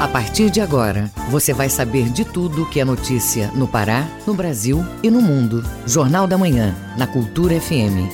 [0.00, 4.32] A partir de agora, você vai saber de tudo que é notícia no Pará, no
[4.32, 5.60] Brasil e no mundo.
[5.88, 8.06] Jornal da Manhã, na Cultura FM.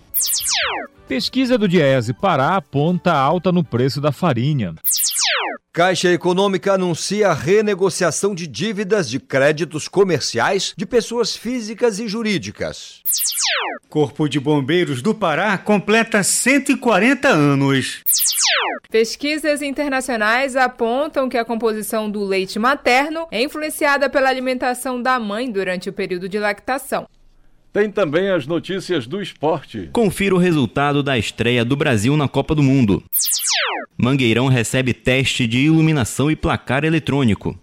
[1.08, 4.74] Pesquisa do Diese Pará aponta alta no preço da farinha.
[5.72, 13.02] Caixa Econômica anuncia a renegociação de dívidas de créditos comerciais de pessoas físicas e jurídicas.
[13.90, 18.02] Corpo de Bombeiros do Pará completa 140 anos.
[18.90, 25.52] Pesquisas internacionais apontam que a composição do leite materno é influenciada pela alimentação da mãe
[25.52, 27.06] durante o período de lactação.
[27.76, 29.90] Tem também as notícias do esporte.
[29.92, 33.04] Confira o resultado da estreia do Brasil na Copa do Mundo.
[33.98, 37.54] Mangueirão recebe teste de iluminação e placar eletrônico.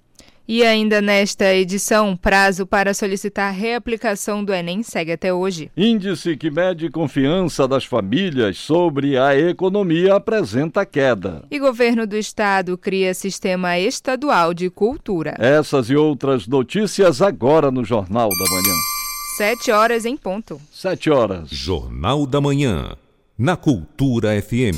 [0.47, 5.71] E ainda nesta edição, prazo para solicitar reaplicação do Enem segue até hoje.
[5.75, 11.43] Índice que mede confiança das famílias sobre a economia apresenta queda.
[11.51, 15.35] E governo do estado cria sistema estadual de cultura.
[15.39, 18.92] Essas e outras notícias agora no Jornal da Manhã.
[19.37, 20.61] Sete horas em ponto.
[20.71, 21.49] Sete horas.
[21.49, 22.95] Jornal da Manhã,
[23.39, 24.77] na Cultura FM.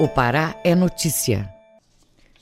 [0.00, 1.48] O Pará é notícia.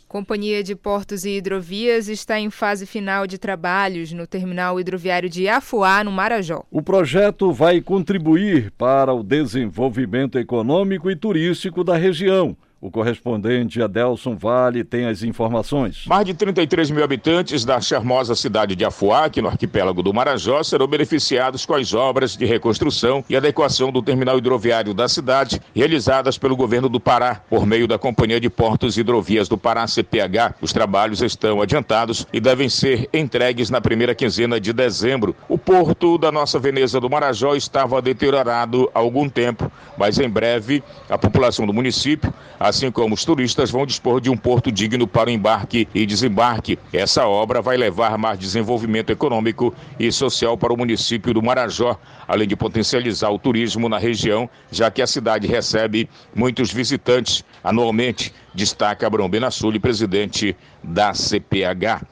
[0.09, 5.47] Companhia de Portos e Hidrovias está em fase final de trabalhos no terminal hidroviário de
[5.47, 6.65] Afuá, no Marajó.
[6.71, 14.37] O projeto vai contribuir para o desenvolvimento econômico e turístico da região o correspondente Adelson
[14.37, 16.05] Vale tem as informações.
[16.07, 20.63] Mais de 33 mil habitantes da charmosa cidade de Afuá, aqui no arquipélago do Marajó,
[20.63, 26.39] serão beneficiados com as obras de reconstrução e adequação do terminal hidroviário da cidade, realizadas
[26.39, 30.55] pelo governo do Pará, por meio da Companhia de Portos e Hidrovias do Pará, CPH.
[30.63, 35.37] Os trabalhos estão adiantados e devem ser entregues na primeira quinzena de dezembro.
[35.49, 40.83] O porto da nossa Veneza do Marajó estava deteriorado há algum tempo, mas em breve
[41.11, 42.33] a população do município,
[42.71, 46.79] assim como os turistas vão dispor de um porto digno para o embarque e desembarque.
[46.93, 52.49] Essa obra vai levar mais desenvolvimento econômico e social para o município do Marajó, além
[52.49, 59.07] de potencializar o turismo na região, já que a cidade recebe muitos visitantes anualmente, destaca
[59.07, 62.07] Abrão Benassuli, presidente da CPH.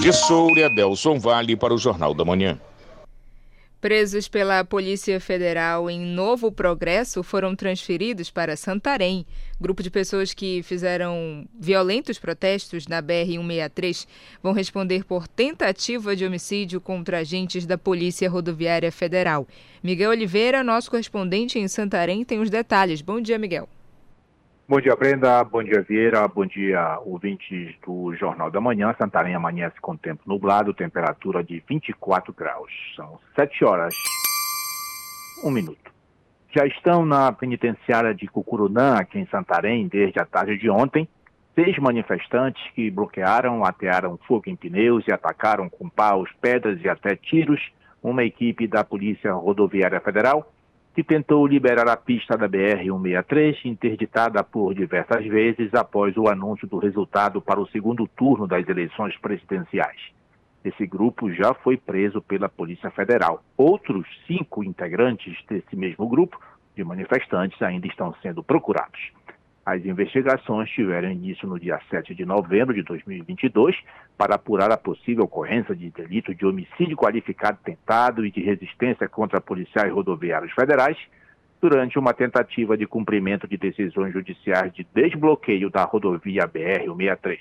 [0.00, 2.58] De Soure, Adelson Vale para o Jornal da Manhã.
[3.80, 9.26] Presos pela Polícia Federal em Novo Progresso foram transferidos para Santarém.
[9.60, 14.06] Grupo de pessoas que fizeram violentos protestos na BR-163
[14.42, 19.46] vão responder por tentativa de homicídio contra agentes da Polícia Rodoviária Federal.
[19.82, 23.02] Miguel Oliveira, nosso correspondente em Santarém, tem os detalhes.
[23.02, 23.68] Bom dia, Miguel.
[24.68, 25.44] Bom dia, Brenda.
[25.44, 26.26] Bom dia, Vieira.
[26.26, 28.92] Bom dia, ouvintes do Jornal da Manhã.
[28.98, 32.72] Santarém amanhece com tempo nublado, temperatura de 24 graus.
[32.96, 33.94] São 7 horas,
[35.44, 35.94] 1 minuto.
[36.50, 41.08] Já estão na penitenciária de Cucurunã, aqui em Santarém, desde a tarde de ontem,
[41.54, 47.14] seis manifestantes que bloquearam, atearam fogo em pneus e atacaram com paus, pedras e até
[47.14, 47.60] tiros
[48.02, 50.52] uma equipe da Polícia Rodoviária Federal
[50.96, 56.78] que tentou liberar a pista da BR-163, interditada por diversas vezes após o anúncio do
[56.78, 60.00] resultado para o segundo turno das eleições presidenciais.
[60.64, 63.44] Esse grupo já foi preso pela Polícia Federal.
[63.58, 66.40] Outros cinco integrantes desse mesmo grupo
[66.74, 69.12] de manifestantes ainda estão sendo procurados.
[69.66, 73.76] As investigações tiveram início no dia 7 de novembro de 2022
[74.16, 79.40] para apurar a possível ocorrência de delito de homicídio qualificado tentado e de resistência contra
[79.40, 80.96] policiais rodoviários federais
[81.60, 87.40] durante uma tentativa de cumprimento de decisões judiciais de desbloqueio da rodovia BR-163.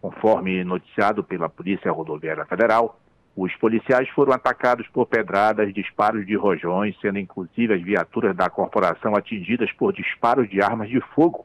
[0.00, 2.98] Conforme noticiado pela Polícia Rodoviária Federal,
[3.36, 9.16] os policiais foram atacados por pedradas, disparos de rojões, sendo inclusive as viaturas da corporação
[9.16, 11.44] atingidas por disparos de armas de fogo,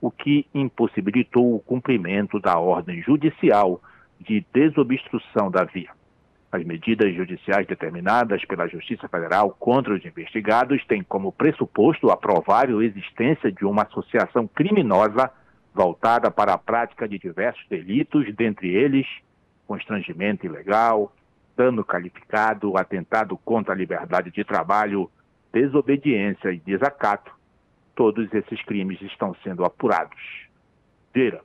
[0.00, 3.82] o que impossibilitou o cumprimento da ordem judicial
[4.18, 5.90] de desobstrução da via.
[6.50, 12.82] As medidas judiciais determinadas pela Justiça Federal contra os investigados têm como pressuposto a provável
[12.82, 15.30] existência de uma associação criminosa
[15.74, 19.06] voltada para a prática de diversos delitos, dentre eles
[19.66, 21.12] constrangimento ilegal,
[21.58, 25.10] dano qualificado, atentado contra a liberdade de trabalho,
[25.52, 27.32] desobediência e desacato.
[27.96, 30.16] Todos esses crimes estão sendo apurados.
[31.12, 31.40] Vira.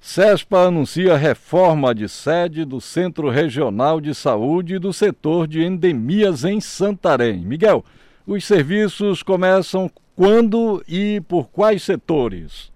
[0.00, 6.42] CESPA anuncia reforma de sede do Centro Regional de Saúde e do setor de endemias
[6.42, 7.36] em Santarém.
[7.40, 7.84] Miguel,
[8.26, 12.72] os serviços começam quando e por quais setores?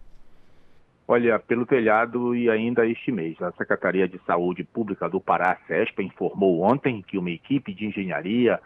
[1.06, 6.02] Olha, pelo telhado e ainda este mês, a Secretaria de Saúde Pública do Pará, CESPA,
[6.02, 8.58] informou ontem que uma equipe de engenharia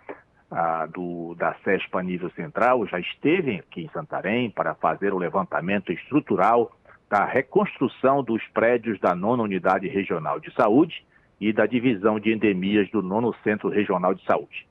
[0.49, 5.90] ah, do, da CESPA nível central já esteve aqui em Santarém para fazer o levantamento
[5.90, 6.70] estrutural
[7.11, 11.05] da reconstrução dos prédios da nona unidade regional de saúde
[11.41, 14.64] e da divisão de endemias do nono centro regional de saúde.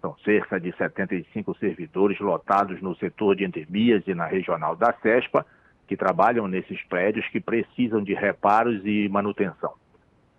[0.00, 5.44] São cerca de 75 servidores lotados no setor de endemias e na regional da CESPA,
[5.90, 9.72] que trabalham nesses prédios que precisam de reparos e manutenção.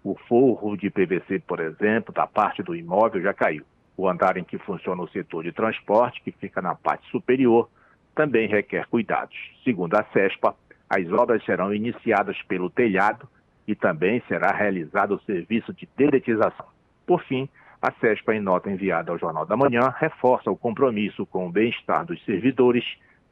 [0.02, 3.66] O forro de PVC, por exemplo, da parte do imóvel já caiu.
[3.98, 7.70] O andar em que funciona o setor de transporte, que fica na parte superior,
[8.16, 9.36] também requer cuidados.
[9.62, 10.56] Segundo a CESPA,
[10.90, 13.28] as obras serão iniciadas pelo telhado
[13.68, 16.68] e também será realizado o serviço de dedetização.
[17.06, 17.50] Por fim,
[17.82, 22.06] a CESPA, em nota enviada ao Jornal da Manhã, reforça o compromisso com o bem-estar
[22.06, 22.86] dos servidores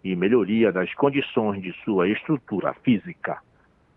[0.04, 3.38] e melhoria das condições de sua estrutura física.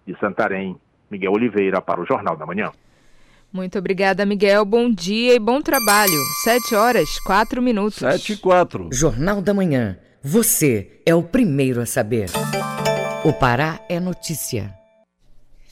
[0.07, 0.77] De Santarém,
[1.11, 2.71] Miguel Oliveira para o Jornal da Manhã.
[3.53, 4.65] Muito obrigada, Miguel.
[4.65, 6.19] Bom dia e bom trabalho.
[6.43, 7.99] Sete horas, quatro minutos.
[7.99, 8.89] Sete e quatro.
[8.93, 9.99] Jornal da Manhã.
[10.23, 12.31] Você é o primeiro a saber.
[13.25, 14.82] O Pará é notícia.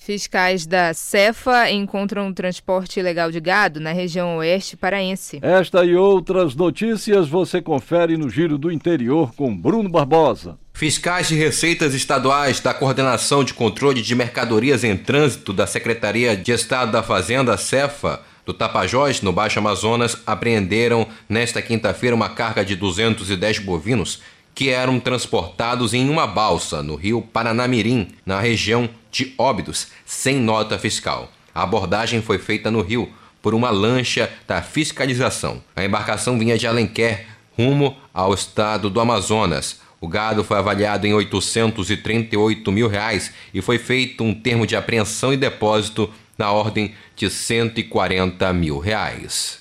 [0.02, 5.38] Fiscais da Cefa encontram transporte ilegal de gado na região oeste paraense.
[5.42, 10.58] Esta e outras notícias você confere no Giro do Interior com Bruno Barbosa.
[10.72, 16.50] Fiscais de receitas estaduais da Coordenação de Controle de Mercadorias em Trânsito da Secretaria de
[16.50, 22.74] Estado da Fazenda, Cefa, do Tapajós, no Baixo Amazonas, apreenderam nesta quinta-feira uma carga de
[22.74, 24.22] 210 bovinos
[24.54, 30.78] que eram transportados em uma balsa no rio Paranamirim, na região de Óbidos, sem nota
[30.78, 31.30] fiscal.
[31.54, 33.12] A abordagem foi feita no rio
[33.42, 35.62] por uma lancha da fiscalização.
[35.74, 37.26] A embarcação vinha de Alenquer,
[37.56, 39.80] rumo ao estado do Amazonas.
[40.00, 45.32] O gado foi avaliado em 838 mil reais e foi feito um termo de apreensão
[45.32, 49.59] e depósito na ordem de 140 mil reais.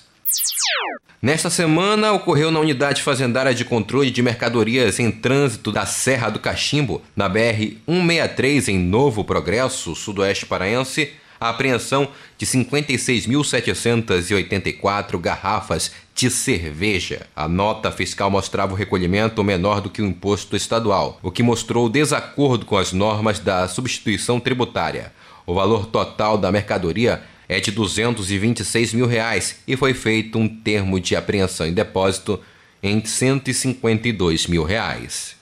[1.22, 6.38] Nesta semana, ocorreu na Unidade Fazendária de Controle de Mercadorias em Trânsito da Serra do
[6.38, 17.26] Cachimbo, na BR-163, em Novo Progresso, sudoeste paraense, a apreensão de 56.784 garrafas de cerveja.
[17.34, 21.88] A nota fiscal mostrava o recolhimento menor do que o imposto estadual, o que mostrou
[21.88, 25.12] desacordo com as normas da substituição tributária.
[25.46, 31.00] O valor total da mercadoria é de 226 mil reais e foi feito um termo
[31.00, 32.38] de apreensão em depósito
[32.80, 35.34] em 152 mil reais.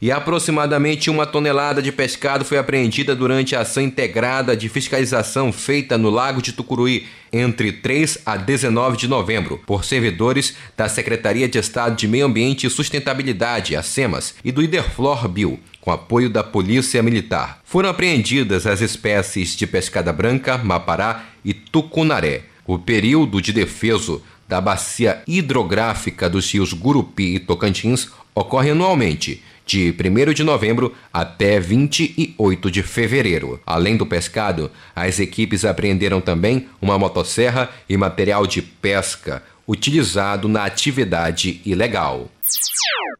[0.00, 5.98] E aproximadamente uma tonelada de pescado foi apreendida durante a ação integrada de fiscalização feita
[5.98, 11.58] no Lago de Tucuruí entre 3 a 19 de novembro por servidores da Secretaria de
[11.58, 16.42] Estado de Meio Ambiente e Sustentabilidade, a SEMAS, e do Iderflor Bio, com apoio da
[16.42, 17.60] Polícia Militar.
[17.64, 22.42] Foram apreendidas as espécies de pescada branca, mapará e tucunaré.
[22.66, 29.94] O período de defeso da bacia hidrográfica dos rios Gurupi e Tocantins ocorre anualmente de
[29.94, 33.60] 1 de novembro até 28 de fevereiro.
[33.64, 40.64] Além do pescado, as equipes apreenderam também uma motosserra e material de pesca utilizado na
[40.64, 42.28] atividade ilegal.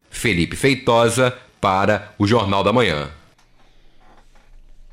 [0.09, 3.09] Felipe Feitosa para o Jornal da Manhã.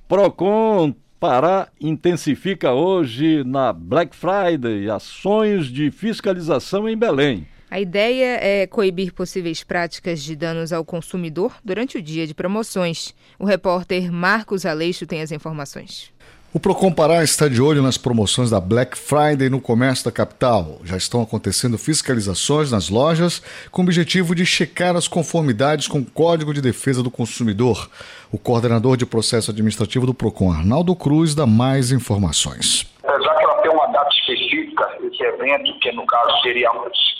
[0.06, 7.48] Procon Pará intensifica hoje na Black Friday ações de fiscalização em Belém.
[7.68, 13.14] A ideia é coibir possíveis práticas de danos ao consumidor durante o dia de promoções.
[13.38, 16.12] O repórter Marcos Aleixo tem as informações.
[16.50, 20.78] O Procon Pará está de olho nas promoções da Black Friday no comércio da capital.
[20.82, 26.06] Já estão acontecendo fiscalizações nas lojas com o objetivo de checar as conformidades com o
[26.06, 27.90] Código de Defesa do Consumidor.
[28.32, 32.90] O coordenador de processo administrativo do Procon, Arnaldo Cruz, dá mais informações.
[33.04, 36.70] Já que ela tem uma data específica, esse evento, que no caso seria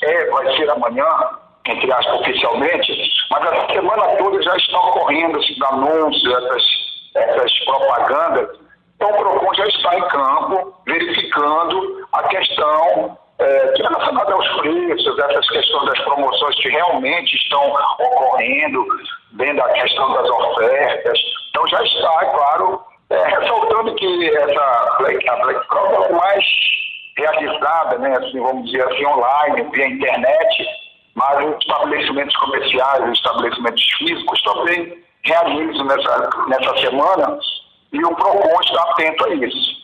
[0.05, 1.05] é, vai ser amanhã,
[1.67, 2.95] entre aspas, oficialmente,
[3.31, 6.63] mas a semana toda já está ocorrendo esses anúncios, essas,
[7.15, 8.68] essas propagandas
[8.99, 14.49] então, o PROCON já está em campo, verificando a questão é, que é relacionada aos
[14.57, 17.63] preços, essas questões das promoções que realmente estão
[18.01, 18.85] ocorrendo,
[19.35, 21.19] dentro da questão das ofertas,
[21.51, 26.45] Então já está, é claro, é, ressaltando que essa Black, a Black Prova é mais
[27.17, 30.67] realizada, né, assim, vamos dizer assim, online, via internet,
[31.15, 37.39] mas os estabelecimentos comerciais, os estabelecimentos físicos também realizam nessa, nessa semana
[37.93, 39.79] e o PROCON está atento a isso.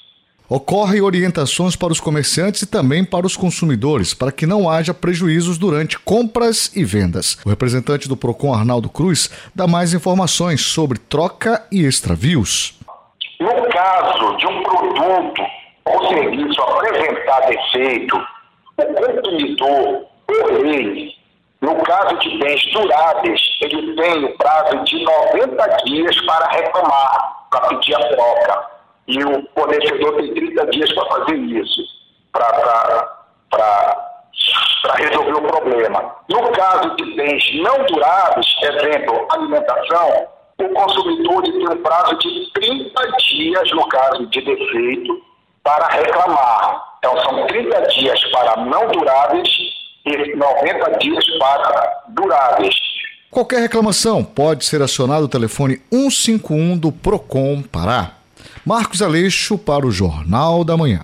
[0.48, 5.56] Ocorrem orientações para os comerciantes e também para os consumidores, para que não haja prejuízos
[5.56, 7.38] durante compras e vendas.
[7.46, 12.78] O representante do PROCON, Arnaldo Cruz, dá mais informações sobre troca e extravios.
[13.40, 15.42] No caso de um produto
[15.86, 18.16] ou serviço apresentar defeito,
[18.76, 21.10] o consumidor, por lei,
[21.60, 27.68] no caso de bens duráveis, ele tem o prazo de 90 dias para reclamar, para
[27.68, 28.66] pedir a troca.
[29.08, 31.82] E o fornecedor tem 30 dias para fazer isso,
[32.32, 33.16] para
[34.96, 36.14] resolver o problema.
[36.28, 43.06] No caso de bens não duráveis, exemplo, alimentação, o consumidor tem um prazo de 30
[43.18, 45.22] dias, no caso de defeito,
[45.62, 46.94] para reclamar.
[46.98, 49.73] Então, são 30 dias para não duráveis
[50.04, 52.74] 90 dias para duráveis.
[53.30, 58.12] Qualquer reclamação pode ser acionado o telefone 151 do Procon Pará.
[58.64, 61.00] Marcos Aleixo para o Jornal da Manhã.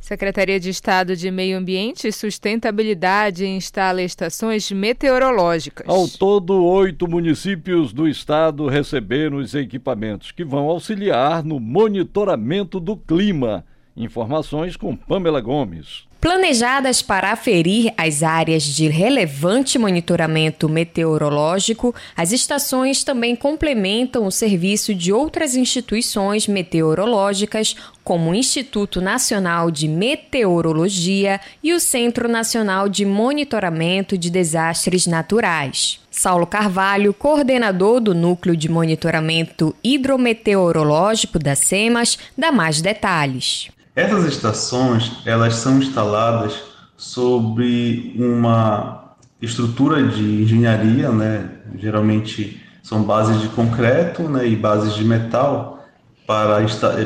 [0.00, 5.86] Secretaria de Estado de Meio Ambiente e Sustentabilidade instala estações meteorológicas.
[5.88, 12.96] Ao todo, oito municípios do estado receberam os equipamentos que vão auxiliar no monitoramento do
[12.96, 13.64] clima.
[13.96, 16.05] Informações com Pamela Gomes.
[16.26, 24.92] Planejadas para aferir as áreas de relevante monitoramento meteorológico, as estações também complementam o serviço
[24.92, 33.04] de outras instituições meteorológicas, como o Instituto Nacional de Meteorologia e o Centro Nacional de
[33.04, 36.00] Monitoramento de Desastres Naturais.
[36.10, 43.75] Saulo Carvalho, coordenador do Núcleo de Monitoramento Hidrometeorológico da SEMAS, dá mais detalhes.
[43.96, 46.54] Essas estações, elas são instaladas
[46.98, 51.48] sobre uma estrutura de engenharia, né?
[51.78, 55.82] Geralmente são bases de concreto, né, e bases de metal
[56.26, 56.58] para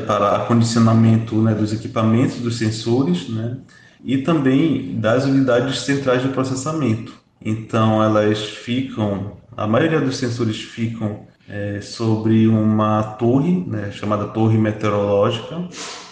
[0.05, 3.59] para acondicionamento, né, dos equipamentos, dos sensores, né?
[4.05, 7.13] E também das unidades centrais de processamento.
[7.41, 14.59] Então elas ficam, a maioria dos sensores ficam é, sobre uma torre, né, chamada torre
[14.59, 15.69] meteorológica,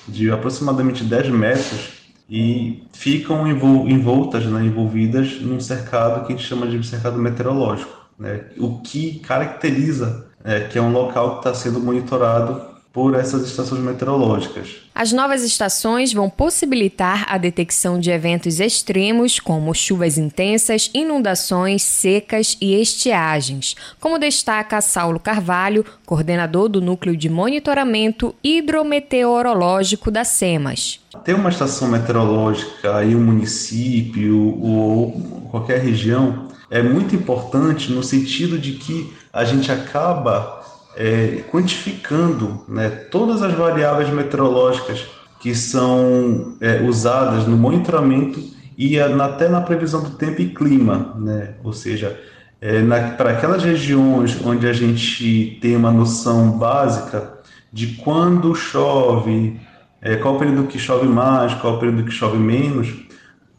[0.09, 1.99] de aproximadamente 10 metros
[2.29, 8.45] e ficam envoltas, né, envolvidas num cercado que a gente chama de cercado meteorológico, né,
[8.59, 13.81] o que caracteriza é, que é um local que está sendo monitorado por essas estações
[13.83, 14.77] meteorológicas.
[14.95, 22.57] As novas estações vão possibilitar a detecção de eventos extremos, como chuvas intensas, inundações, secas
[22.61, 31.01] e estiagens, como destaca Saulo Carvalho, coordenador do Núcleo de Monitoramento Hidrometeorológico da SEMAS.
[31.25, 35.13] Ter uma estação meteorológica em um município ou
[35.51, 40.58] qualquer região é muito importante no sentido de que a gente acaba
[40.99, 45.07] é, quantificando né, todas as variáveis meteorológicas
[45.39, 48.43] que são é, usadas no monitoramento
[48.77, 51.55] e até na previsão do tempo e clima, né?
[51.63, 52.19] ou seja,
[52.61, 52.83] é,
[53.17, 57.39] para aquelas regiões onde a gente tem uma noção básica
[57.73, 59.61] de quando chove,
[60.03, 62.93] é, qual o período que chove mais, qual o período que chove menos,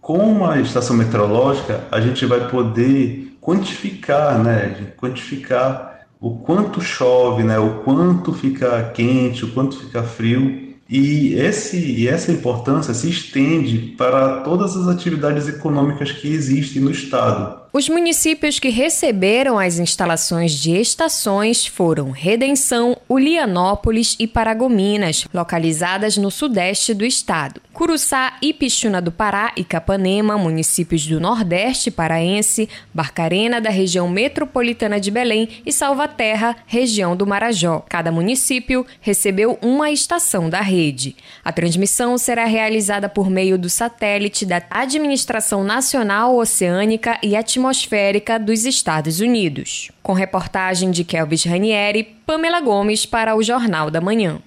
[0.02, 5.89] com a estação meteorológica a gente vai poder quantificar, né, quantificar
[6.20, 10.70] o quanto chove, né, o quanto fica quente, o quanto fica frio.
[10.90, 16.92] E, esse, e essa importância se estende para todas as atividades econômicas que existem no
[16.92, 17.59] Estado.
[17.72, 26.32] Os municípios que receberam as instalações de estações foram Redenção, Ulianópolis e Paragominas, localizadas no
[26.32, 27.62] sudeste do estado.
[27.72, 35.12] Curuçá, Ipixuna do Pará e Capanema, municípios do Nordeste paraense, Barcarena, da região metropolitana de
[35.12, 37.86] Belém e Salvaterra, região do Marajó.
[37.88, 41.16] Cada município recebeu uma estação da rede.
[41.46, 48.40] A transmissão será realizada por meio do satélite da Administração Nacional Oceânica e Atmosférica atmosférica
[48.40, 49.92] dos Estados Unidos.
[50.02, 54.42] Com reportagem de Kelvis Ranieri, Pamela Gomes para o Jornal da Manhã.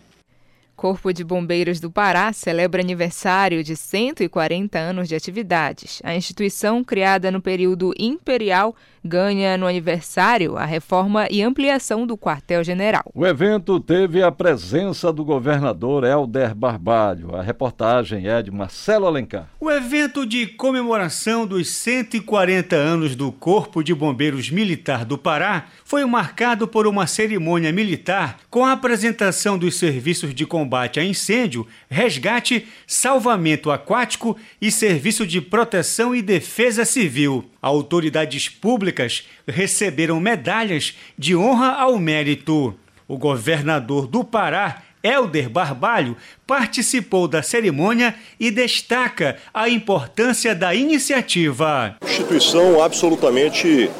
[0.82, 6.02] Corpo de Bombeiros do Pará celebra aniversário de 140 anos de atividades.
[6.02, 8.74] A instituição, criada no período imperial,
[9.04, 13.04] ganha no aniversário a reforma e ampliação do quartel-general.
[13.14, 17.36] O evento teve a presença do governador Helder Barbalho.
[17.36, 19.48] A reportagem é de Marcelo Alencar.
[19.60, 26.04] O evento de comemoração dos 140 anos do Corpo de Bombeiros Militar do Pará foi
[26.04, 32.66] marcado por uma cerimônia militar com a apresentação dos serviços de combate a incêndio, resgate,
[32.86, 37.44] salvamento aquático e serviço de proteção e defesa civil.
[37.60, 42.74] Autoridades públicas receberam medalhas de honra ao mérito.
[43.06, 51.96] O governador do Pará, Helder Barbalho, participou da cerimônia e destaca a importância da iniciativa.
[52.02, 53.90] Instituição absolutamente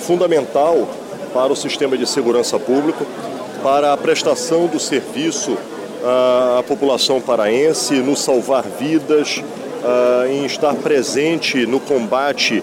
[0.00, 0.88] fundamental
[1.32, 3.04] para o sistema de segurança pública,
[3.62, 5.58] para a prestação do serviço
[6.04, 9.42] à população paraense, no salvar vidas,
[10.30, 12.62] em estar presente no combate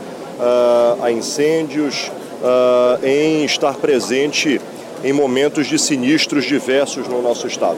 [1.02, 2.12] a incêndios,
[3.04, 4.60] em estar presente
[5.04, 7.78] em momentos de sinistros diversos no nosso estado.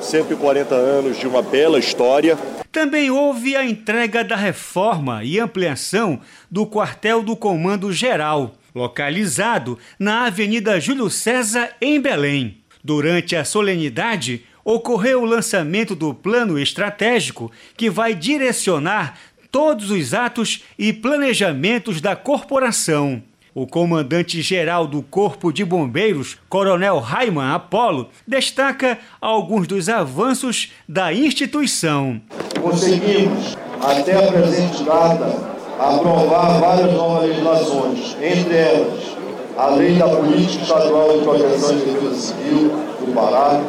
[0.00, 2.38] 140 anos de uma bela história.
[2.70, 10.26] Também houve a entrega da reforma e ampliação do quartel do Comando Geral, localizado na
[10.26, 12.58] Avenida Júlio César, em Belém.
[12.84, 19.16] Durante a solenidade, ocorreu o lançamento do plano estratégico que vai direcionar
[19.52, 23.22] todos os atos e planejamentos da corporação.
[23.54, 32.20] O comandante-geral do Corpo de Bombeiros, Coronel Raiman Apolo, destaca alguns dos avanços da instituição.
[32.60, 39.16] Conseguimos, até a presente data, aprovar várias novas legislações, entre elas
[39.56, 43.62] a Lei da Política Estadual de Proteção e Defesa Civil do Pará,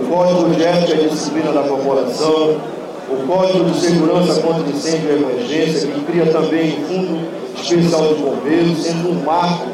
[0.00, 2.60] o Código de Ética e Disciplina da Corporação,
[3.08, 8.20] o Código de Segurança contra Incêndio e Emergência, que cria também o Fundo Especial de
[8.20, 9.66] Bombeiros, sendo um marco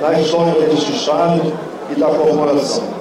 [0.00, 1.52] na história deste Estado
[1.90, 2.96] e da corporação.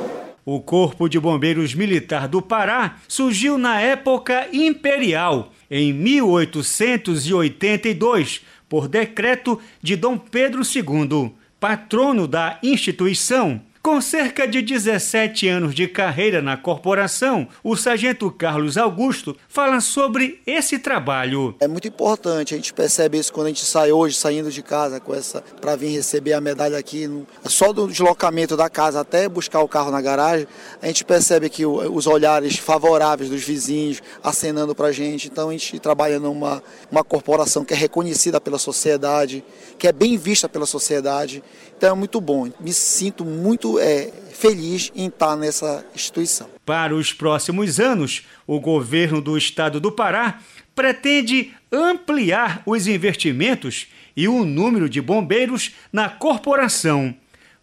[0.46, 9.60] O Corpo de Bombeiros Militar do Pará surgiu na época imperial, em 1882, por decreto
[9.82, 16.58] de Dom Pedro II, patrono da instituição com cerca de 17 anos de carreira na
[16.58, 21.56] corporação, o sargento Carlos Augusto fala sobre esse trabalho.
[21.60, 25.00] É muito importante, a gente percebe isso quando a gente sai hoje, saindo de casa
[25.00, 27.10] com essa para vir receber a medalha aqui,
[27.46, 30.48] só do deslocamento da casa até buscar o carro na garagem,
[30.82, 35.28] a gente percebe que os olhares favoráveis dos vizinhos acenando para a gente.
[35.28, 36.62] Então a gente trabalha numa
[36.92, 39.44] uma corporação que é reconhecida pela sociedade,
[39.78, 41.44] que é bem vista pela sociedade.
[41.78, 42.50] Então é muito bom.
[42.60, 46.50] Me sinto muito é, feliz em estar nessa instituição.
[46.66, 50.40] Para os próximos anos, o governo do estado do Pará
[50.76, 57.16] pretende ampliar os investimentos e o número de bombeiros na corporação.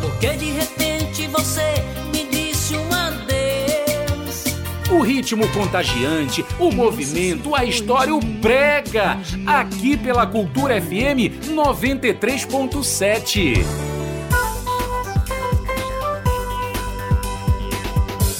[0.00, 4.46] Porque de repente você me disse um adeus.
[4.90, 9.20] O ritmo contagiante, o movimento, a história, o prega.
[9.46, 13.95] Aqui pela Cultura FM 93.7.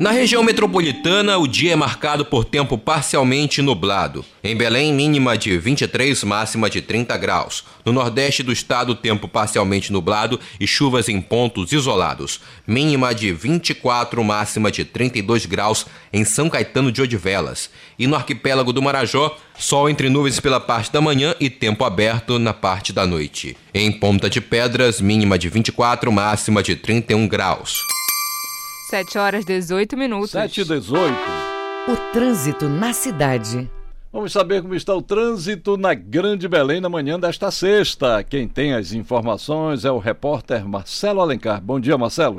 [0.00, 4.24] Na região metropolitana, o dia é marcado por tempo parcialmente nublado.
[4.42, 7.64] Em Belém, mínima de 23, máxima de 30 graus.
[7.84, 12.40] No nordeste do estado, tempo parcialmente nublado e chuvas em pontos isolados.
[12.66, 17.68] Mínima de 24, máxima de 32 graus em São Caetano de Odivelas.
[17.98, 22.38] E no arquipélago do Marajó, sol entre nuvens pela parte da manhã e tempo aberto
[22.38, 23.54] na parte da noite.
[23.74, 27.99] Em Ponta de Pedras, mínima de 24, máxima de 31 graus.
[28.90, 30.32] 7 horas 18 minutos.
[30.32, 31.14] 7 e 18.
[31.86, 33.70] O trânsito na cidade.
[34.12, 38.24] Vamos saber como está o trânsito na Grande Belém na manhã desta sexta.
[38.24, 41.62] Quem tem as informações é o repórter Marcelo Alencar.
[41.62, 42.38] Bom dia, Marcelo.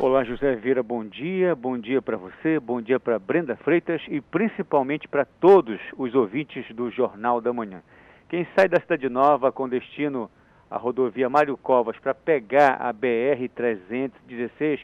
[0.00, 1.54] Olá, José Vieira, bom dia.
[1.54, 6.64] Bom dia para você, bom dia para Brenda Freitas e principalmente para todos os ouvintes
[6.74, 7.80] do Jornal da Manhã.
[8.28, 10.28] Quem sai da Cidade Nova com destino
[10.68, 14.80] à rodovia Mário Covas para pegar a BR 316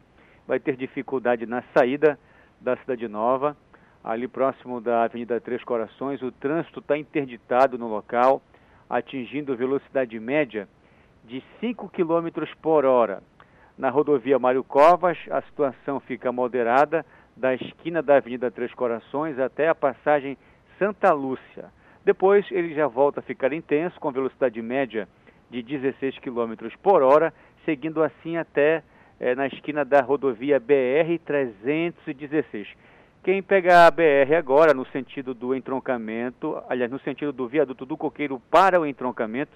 [0.47, 2.19] vai ter dificuldade na saída
[2.61, 3.57] da Cidade Nova,
[4.03, 6.23] ali próximo da Avenida Três Corações.
[6.23, 8.43] O trânsito está interditado no local,
[8.89, 10.69] atingindo velocidade média
[11.25, 12.29] de 5 km
[12.61, 13.23] por hora.
[13.79, 17.05] Na rodovia Mário Covas, a situação fica moderada
[17.37, 20.37] da esquina da Avenida Três Corações até a passagem
[20.79, 21.71] Santa Lúcia.
[22.05, 25.09] Depois ele já volta a ficar intenso, com velocidade média
[25.51, 27.33] de 16 km por hora,
[27.65, 28.83] seguindo assim até
[29.21, 32.67] é, na esquina da rodovia BR-316.
[33.23, 37.99] Quem pegar a BR agora, no sentido do entroncamento, aliás, no sentido do viaduto do
[37.99, 39.53] Coqueiro para o entroncamento,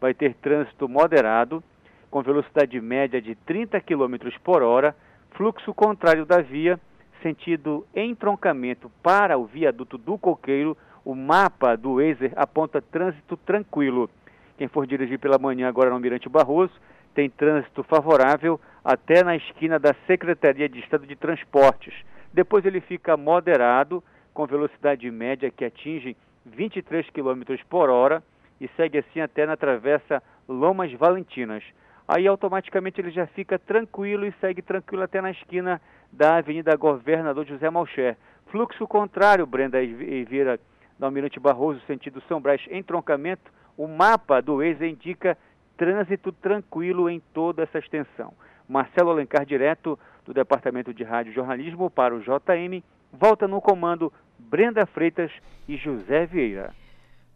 [0.00, 1.62] vai ter trânsito moderado,
[2.10, 4.96] com velocidade média de 30 km por hora,
[5.32, 6.80] fluxo contrário da via,
[7.22, 14.08] sentido entroncamento para o viaduto do Coqueiro, o mapa do Waze aponta trânsito tranquilo.
[14.56, 16.72] Quem for dirigir pela manhã agora no Mirante Barroso,
[17.14, 21.94] tem trânsito favorável até na esquina da Secretaria de Estado de Transportes.
[22.32, 26.16] Depois ele fica moderado, com velocidade média que atinge
[26.46, 28.22] 23 km por hora
[28.60, 31.62] e segue assim até na travessa Lomas Valentinas.
[32.08, 37.46] Aí automaticamente ele já fica tranquilo e segue tranquilo até na esquina da Avenida Governador
[37.46, 38.16] José Malcher.
[38.46, 40.58] Fluxo contrário, Brenda e Vira,
[40.98, 45.38] no Almirante Barroso, sentido São Brás, entroncamento, o mapa do ex indica
[45.76, 48.34] trânsito tranquilo em toda essa extensão.
[48.68, 54.86] Marcelo Alencar, direto do Departamento de Rádio Jornalismo para o JM, volta no comando Brenda
[54.86, 55.30] Freitas
[55.68, 56.72] e José Vieira.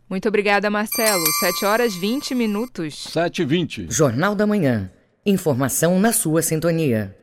[0.08, 1.24] Muito obrigada, Marcelo.
[1.40, 2.94] 7 horas 20 minutos.
[3.12, 3.86] 7 e 20.
[3.90, 4.90] Jornal da Manhã.
[5.24, 7.16] Informação na sua sintonia.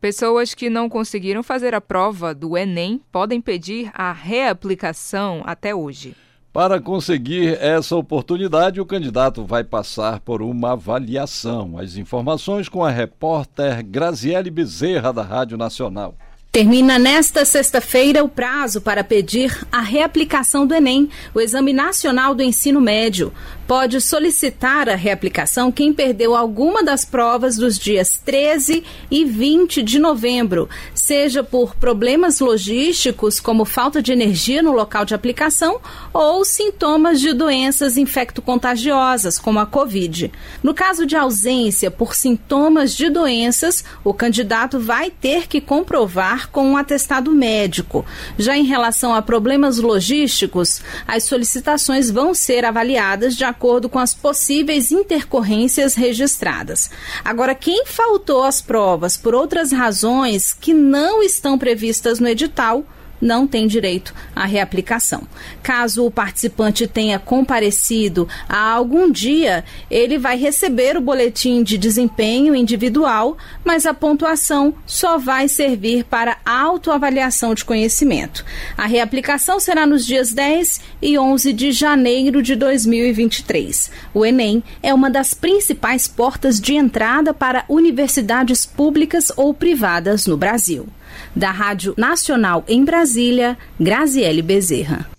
[0.00, 6.14] Pessoas que não conseguiram fazer a prova do Enem podem pedir a reaplicação até hoje.
[6.54, 11.76] Para conseguir essa oportunidade, o candidato vai passar por uma avaliação.
[11.76, 16.14] As informações com a repórter Graziele Bezerra, da Rádio Nacional.
[16.54, 22.44] Termina nesta sexta-feira o prazo para pedir a reaplicação do Enem, o Exame Nacional do
[22.44, 23.32] Ensino Médio.
[23.66, 29.98] Pode solicitar a reaplicação quem perdeu alguma das provas dos dias 13 e 20 de
[29.98, 30.68] novembro,
[31.04, 35.78] seja por problemas logísticos, como falta de energia no local de aplicação,
[36.14, 40.32] ou sintomas de doenças infecto-contagiosas, como a Covid.
[40.62, 46.66] No caso de ausência por sintomas de doenças, o candidato vai ter que comprovar com
[46.70, 48.06] um atestado médico.
[48.38, 54.14] Já em relação a problemas logísticos, as solicitações vão ser avaliadas de acordo com as
[54.14, 56.90] possíveis intercorrências registradas.
[57.22, 62.84] Agora, quem faltou às provas por outras razões que não estão previstas no edital,
[63.20, 65.22] não tem direito à reaplicação.
[65.62, 72.54] Caso o participante tenha comparecido há algum dia, ele vai receber o boletim de desempenho
[72.54, 78.44] individual, mas a pontuação só vai servir para autoavaliação de conhecimento.
[78.76, 83.90] A reaplicação será nos dias 10 e 11 de janeiro de 2023.
[84.12, 90.36] O Enem é uma das principais portas de entrada para universidades públicas ou privadas no
[90.36, 90.86] Brasil.
[91.34, 95.14] Da Rádio Nacional em Brasília, Graziele Bezerra.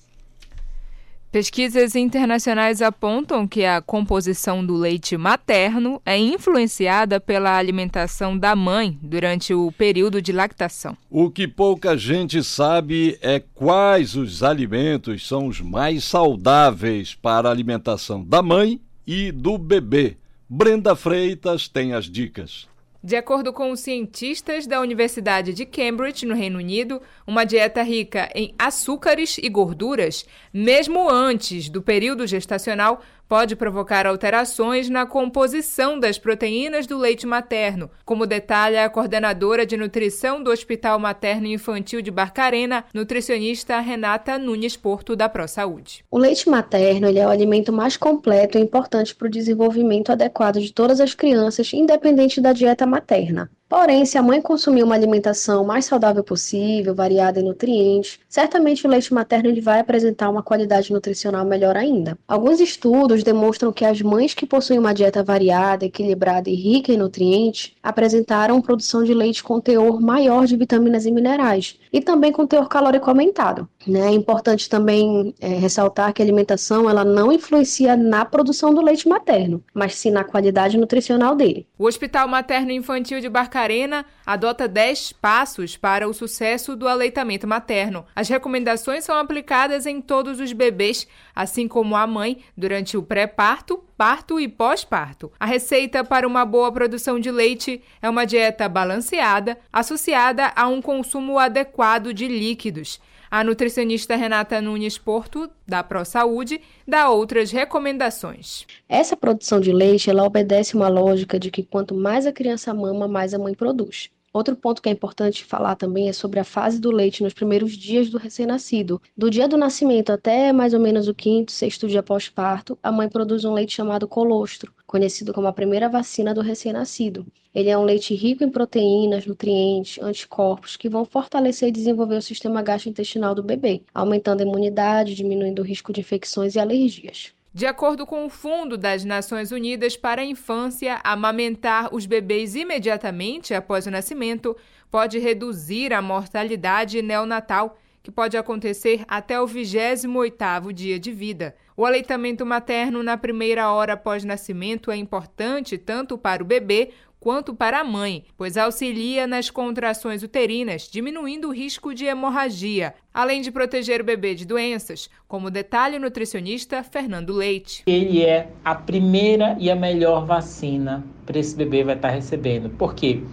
[1.35, 8.97] Pesquisas internacionais apontam que a composição do leite materno é influenciada pela alimentação da mãe
[9.01, 10.95] durante o período de lactação.
[11.09, 17.51] O que pouca gente sabe é quais os alimentos são os mais saudáveis para a
[17.51, 20.15] alimentação da mãe e do bebê.
[20.47, 22.65] Brenda Freitas tem as dicas.
[23.05, 28.31] De acordo com os cientistas da Universidade de Cambridge, no Reino Unido, uma dieta rica
[28.33, 36.17] em açúcares e gorduras, mesmo antes do período gestacional, pode provocar alterações na composição das
[36.17, 42.11] proteínas do leite materno, como detalha a coordenadora de nutrição do Hospital Materno Infantil de
[42.11, 46.03] Barcarena, nutricionista Renata Nunes Porto da ProSaúde.
[46.09, 50.73] O leite materno é o alimento mais completo e importante para o desenvolvimento adequado de
[50.73, 53.49] todas as crianças, independente da dieta materna.
[53.67, 58.89] Porém, se a mãe consumir uma alimentação mais saudável possível, variada em nutrientes, certamente o
[58.89, 62.15] leite materno ele vai apresentar uma qualidade nutricional melhor ainda.
[62.27, 66.97] Alguns estudos demonstram que as mães que possuem uma dieta variada, equilibrada e rica em
[66.97, 72.45] nutrientes apresentaram produção de leite com teor maior de vitaminas e minerais e também com
[72.45, 73.67] teor calórico aumentado.
[73.87, 74.07] Né?
[74.07, 79.07] É importante também é, ressaltar que a alimentação ela não influencia na produção do leite
[79.07, 81.67] materno, mas sim na qualidade nutricional dele.
[81.77, 88.05] O Hospital Materno Infantil de Barcarena adota 10 passos para o sucesso do aleitamento materno.
[88.13, 93.81] As recomendações são aplicadas em todos os bebês, assim como a mãe, durante o pré-parto,
[93.97, 95.31] parto e pós-parto.
[95.39, 100.81] A receita para uma boa produção de leite é uma dieta balanceada, associada a um
[100.81, 102.99] consumo adequado de líquidos.
[103.29, 108.65] A nutricionista Renata Nunes Porto, da ProSaúde, dá outras recomendações.
[108.87, 113.07] Essa produção de leite, ela obedece uma lógica de que quanto mais a criança mama,
[113.07, 114.09] mais a mãe produz.
[114.35, 117.71] Outro ponto que é importante falar também é sobre a fase do leite nos primeiros
[117.71, 119.01] dias do recém-nascido.
[119.15, 123.07] Do dia do nascimento até mais ou menos o quinto, sexto dia pós-parto, a mãe
[123.07, 127.25] produz um leite chamado colostro, conhecido como a primeira vacina do recém-nascido.
[127.53, 132.21] Ele é um leite rico em proteínas, nutrientes, anticorpos que vão fortalecer e desenvolver o
[132.21, 137.33] sistema gastrointestinal do bebê, aumentando a imunidade, diminuindo o risco de infecções e alergias.
[137.53, 143.53] De acordo com o Fundo das Nações Unidas para a Infância, amamentar os bebês imediatamente
[143.53, 144.57] após o nascimento
[144.91, 151.55] pode reduzir a mortalidade neonatal, que pode acontecer até o 28º dia de vida.
[151.75, 157.55] O aleitamento materno na primeira hora após nascimento é importante tanto para o bebê quanto
[157.55, 163.51] para a mãe, pois auxilia nas contrações uterinas, diminuindo o risco de hemorragia, além de
[163.51, 167.81] proteger o bebê de doenças, como detalhe o nutricionista Fernando Leite.
[167.87, 172.69] Ele é a primeira e a melhor vacina para esse bebê vai estar recebendo.
[172.69, 173.23] Por quê?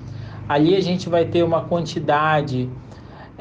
[0.48, 2.70] Ali a gente vai ter uma quantidade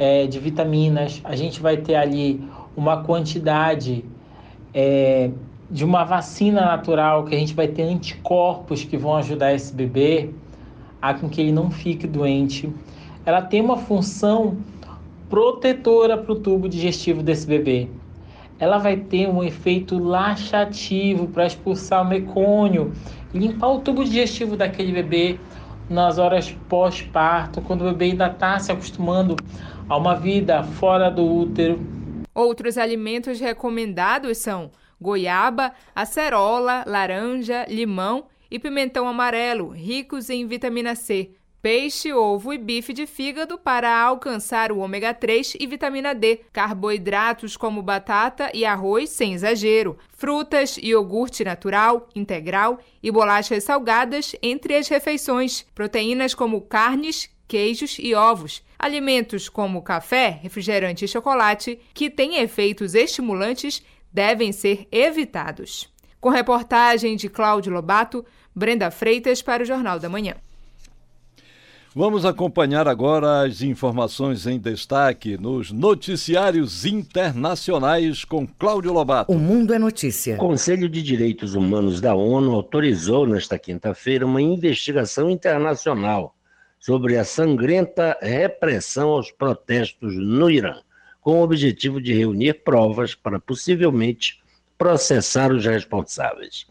[0.01, 2.43] é, de vitaminas, a gente vai ter ali
[2.75, 4.03] uma quantidade
[4.73, 5.29] é,
[5.69, 10.31] de uma vacina natural, que a gente vai ter anticorpos que vão ajudar esse bebê
[10.99, 12.67] a com que ele não fique doente.
[13.23, 14.57] Ela tem uma função
[15.29, 17.87] protetora para o tubo digestivo desse bebê.
[18.57, 22.91] Ela vai ter um efeito laxativo para expulsar o mecônio
[23.35, 25.39] limpar o tubo digestivo daquele bebê
[25.91, 29.35] nas horas pós-parto, quando o bebê ainda está se acostumando
[29.89, 31.79] a uma vida fora do útero.
[32.33, 41.31] Outros alimentos recomendados são goiaba, acerola, laranja, limão e pimentão amarelo, ricos em vitamina C.
[41.61, 46.41] Peixe, ovo e bife de fígado para alcançar o ômega 3 e vitamina D.
[46.51, 49.95] Carboidratos como batata e arroz sem exagero.
[50.09, 55.63] Frutas, iogurte natural, integral e bolachas salgadas entre as refeições.
[55.75, 58.63] Proteínas como carnes, queijos e ovos.
[58.79, 65.87] Alimentos como café, refrigerante e chocolate, que têm efeitos estimulantes, devem ser evitados.
[66.19, 70.33] Com reportagem de Cláudio Lobato, Brenda Freitas para o Jornal da Manhã.
[71.93, 79.29] Vamos acompanhar agora as informações em destaque nos noticiários internacionais com Cláudio Lobato.
[79.29, 80.35] O Mundo é Notícia.
[80.35, 86.33] O Conselho de Direitos Humanos da ONU autorizou nesta quinta-feira uma investigação internacional
[86.79, 90.77] sobre a sangrenta repressão aos protestos no Irã,
[91.19, 94.39] com o objetivo de reunir provas para possivelmente
[94.77, 96.65] processar os responsáveis.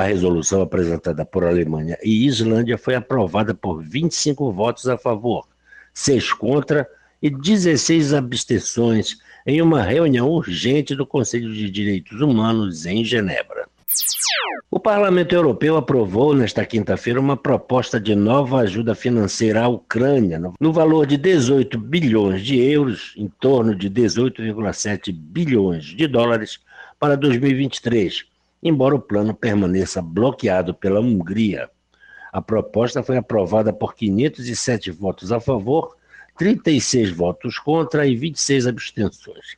[0.00, 5.46] A resolução apresentada por Alemanha e Islândia foi aprovada por 25 votos a favor,
[5.92, 6.88] 6 contra
[7.20, 13.68] e 16 abstenções em uma reunião urgente do Conselho de Direitos Humanos em Genebra.
[14.70, 20.72] O Parlamento Europeu aprovou nesta quinta-feira uma proposta de nova ajuda financeira à Ucrânia, no
[20.72, 26.58] valor de 18 bilhões de euros, em torno de 18,7 bilhões de dólares,
[26.98, 28.29] para 2023,
[28.62, 31.70] embora o plano permaneça bloqueado pela Hungria.
[32.32, 35.96] A proposta foi aprovada por 507 votos a favor,
[36.38, 39.56] 36 votos contra e 26 abstenções.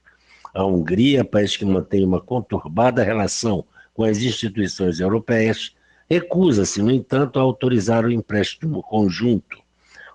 [0.55, 5.75] A Hungria, país que mantém uma conturbada relação com as instituições europeias,
[6.09, 9.61] recusa-se, no entanto, a autorizar o empréstimo conjunto.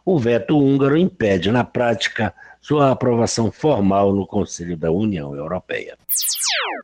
[0.05, 2.33] o veto húngaro impede, na prática,
[2.67, 5.97] sua aprovação formal no Conselho da União Europeia.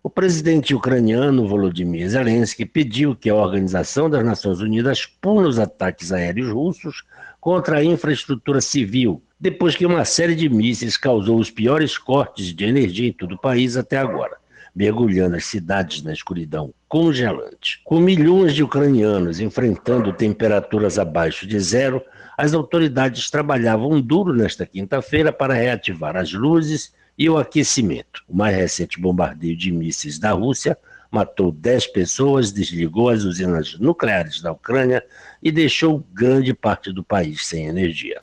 [0.01, 6.13] O presidente ucraniano Volodymyr Zelensky pediu que a Organização das Nações Unidas pune os ataques
[6.13, 7.03] aéreos russos
[7.41, 12.63] contra a infraestrutura civil, depois que uma série de mísseis causou os piores cortes de
[12.63, 14.37] energia em todo o país até agora
[14.75, 17.79] mergulhando as cidades na escuridão congelante.
[17.83, 22.01] Com milhões de ucranianos enfrentando temperaturas abaixo de zero,
[22.37, 28.23] as autoridades trabalhavam duro nesta quinta-feira para reativar as luzes e o aquecimento.
[28.27, 30.77] O mais recente bombardeio de mísseis da Rússia
[31.11, 35.03] matou 10 pessoas, desligou as usinas nucleares da Ucrânia
[35.43, 38.19] e deixou grande parte do país sem energia.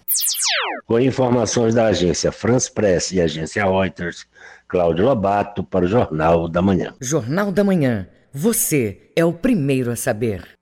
[0.87, 4.27] Com informações da agência France Press e agência Reuters,
[4.67, 6.93] Cláudio Lobato para o Jornal da Manhã.
[7.01, 8.09] Jornal da Manhã.
[8.33, 10.60] Você é o primeiro a saber.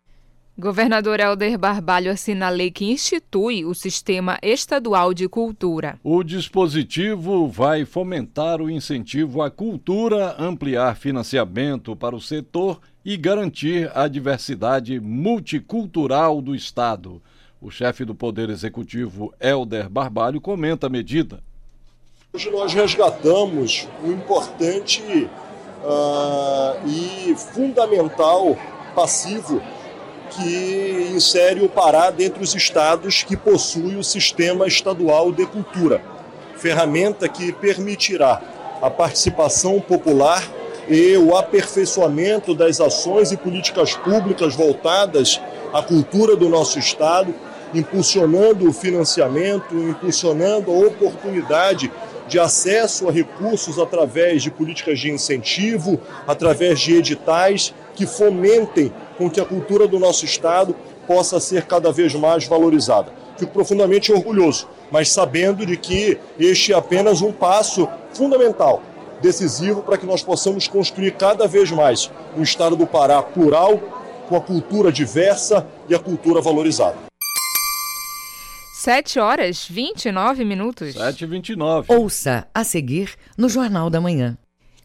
[0.60, 6.00] Governador Helder Barbalho assina a lei que institui o Sistema Estadual de Cultura.
[6.02, 13.88] O dispositivo vai fomentar o incentivo à cultura, ampliar financiamento para o setor e garantir
[13.94, 17.22] a diversidade multicultural do Estado.
[17.60, 21.40] O chefe do Poder Executivo, Helder Barbalho, comenta a medida.
[22.32, 25.30] Hoje nós resgatamos um importante
[25.84, 28.58] uh, e fundamental
[28.92, 29.62] passivo
[30.30, 36.02] que insere o Pará dentre os estados que possuem o Sistema Estadual de Cultura,
[36.56, 38.40] ferramenta que permitirá
[38.80, 40.42] a participação popular
[40.88, 45.40] e o aperfeiçoamento das ações e políticas públicas voltadas
[45.72, 47.34] à cultura do nosso estado,
[47.74, 51.92] impulsionando o financiamento, impulsionando a oportunidade
[52.28, 59.28] de acesso a recursos através de políticas de incentivo, através de editais que fomentem com
[59.28, 63.12] que a cultura do nosso Estado possa ser cada vez mais valorizada.
[63.36, 68.82] Fico profundamente orgulhoso, mas sabendo de que este é apenas um passo fundamental,
[69.22, 73.80] decisivo para que nós possamos construir cada vez mais um Estado do Pará plural,
[74.28, 77.07] com a cultura diversa e a cultura valorizada.
[78.88, 80.94] 7 horas 29 minutos.
[80.94, 81.92] 7 e 29.
[81.92, 84.38] Ouça a seguir no Jornal da Manhã.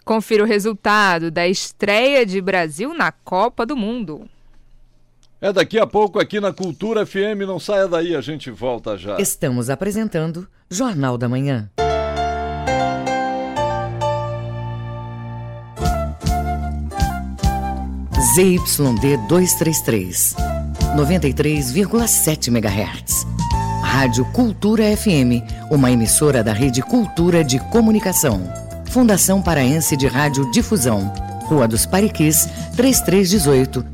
[0.04, 4.30] Confira o resultado da estreia de Brasil na Copa do Mundo.
[5.40, 7.48] É daqui a pouco aqui na Cultura FM.
[7.48, 9.18] Não saia daí, a gente volta já.
[9.22, 11.70] Estamos apresentando Jornal da Manhã.
[18.36, 20.36] ZYD 233,
[20.98, 23.33] 93,7 MHz.
[23.94, 28.42] Rádio Cultura FM, uma emissora da Rede Cultura de Comunicação.
[28.86, 31.14] Fundação Paraense de Rádio Difusão.
[31.46, 33.86] Rua dos Pariquis, 3318.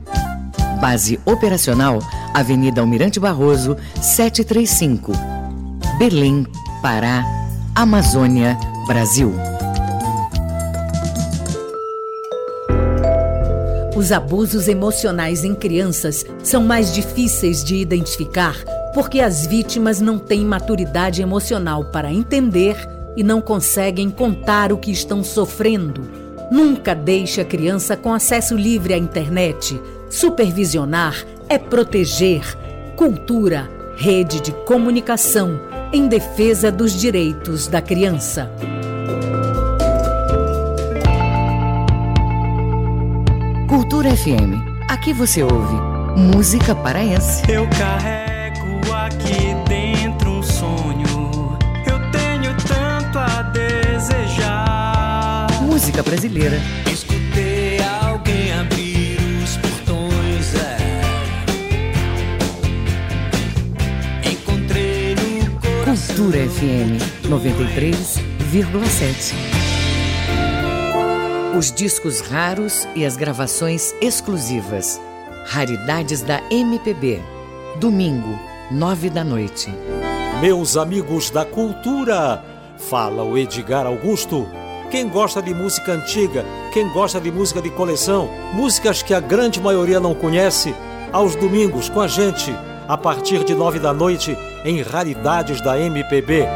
[0.79, 1.99] Base operacional,
[2.33, 5.11] Avenida Almirante Barroso, 735.
[5.97, 6.47] Belém,
[6.81, 7.25] Pará,
[7.75, 8.57] Amazônia,
[8.87, 9.33] Brasil.
[13.97, 18.55] Os abusos emocionais em crianças são mais difíceis de identificar
[18.93, 22.75] porque as vítimas não têm maturidade emocional para entender
[23.15, 26.01] e não conseguem contar o que estão sofrendo.
[26.51, 29.79] Nunca deixe a criança com acesso livre à internet.
[30.09, 32.41] Supervisionar é proteger.
[32.95, 35.59] Cultura, rede de comunicação
[35.93, 38.51] em defesa dos direitos da criança.
[43.67, 44.57] Cultura FM.
[44.89, 45.75] Aqui você ouve
[46.15, 47.43] música paraense.
[47.49, 48.28] Eu carrego
[55.99, 56.57] Música brasileira.
[56.91, 60.55] Escutei alguém abrir os portões.
[60.55, 60.77] É.
[64.29, 66.15] Encontrei no coração.
[66.15, 69.33] Cultura FM 93,7.
[71.57, 75.01] Os discos raros e as gravações exclusivas.
[75.47, 77.19] Raridades da MPB.
[77.77, 78.39] Domingo,
[78.71, 79.69] nove da noite.
[80.39, 82.41] Meus amigos da cultura,
[82.77, 84.47] fala o Edgar Augusto.
[84.89, 89.61] Quem gosta de música antiga, quem gosta de música de coleção, músicas que a grande
[89.61, 90.73] maioria não conhece,
[91.11, 92.51] aos domingos com a gente,
[92.87, 96.47] a partir de nove da noite, em Raridades da MPB.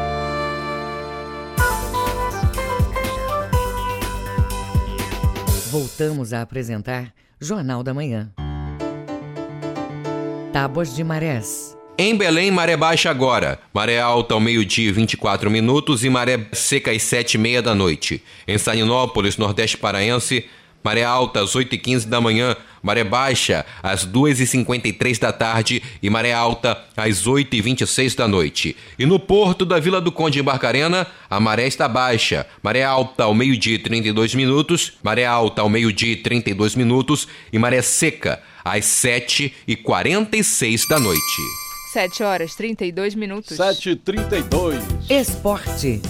[5.69, 8.32] Voltamos a apresentar Jornal da Manhã.
[10.52, 11.78] Tábuas de Marés.
[11.97, 13.60] Em Belém, maré baixa agora.
[13.73, 17.75] Maré alta ao meio-dia e 24 minutos e maré seca às 7 e meia da
[17.75, 18.23] noite.
[18.47, 20.43] Em Salinópolis, Nordeste Paraense,
[20.84, 26.77] Maré alta às 8h15 da manhã, maré baixa às 2h53 da tarde e maré alta
[26.98, 28.75] às 8h26 da noite.
[29.00, 33.23] E no porto da Vila do Conde em Barcarena, a maré está baixa, maré alta
[33.23, 38.44] ao meio-dia e 32 minutos, maré alta ao meio-dia e 32 minutos e maré seca
[38.65, 41.62] às 7h46 da noite.
[41.94, 43.56] 7 horas 32 minutos.
[43.56, 44.81] 7h32.
[45.12, 46.02] Esporte.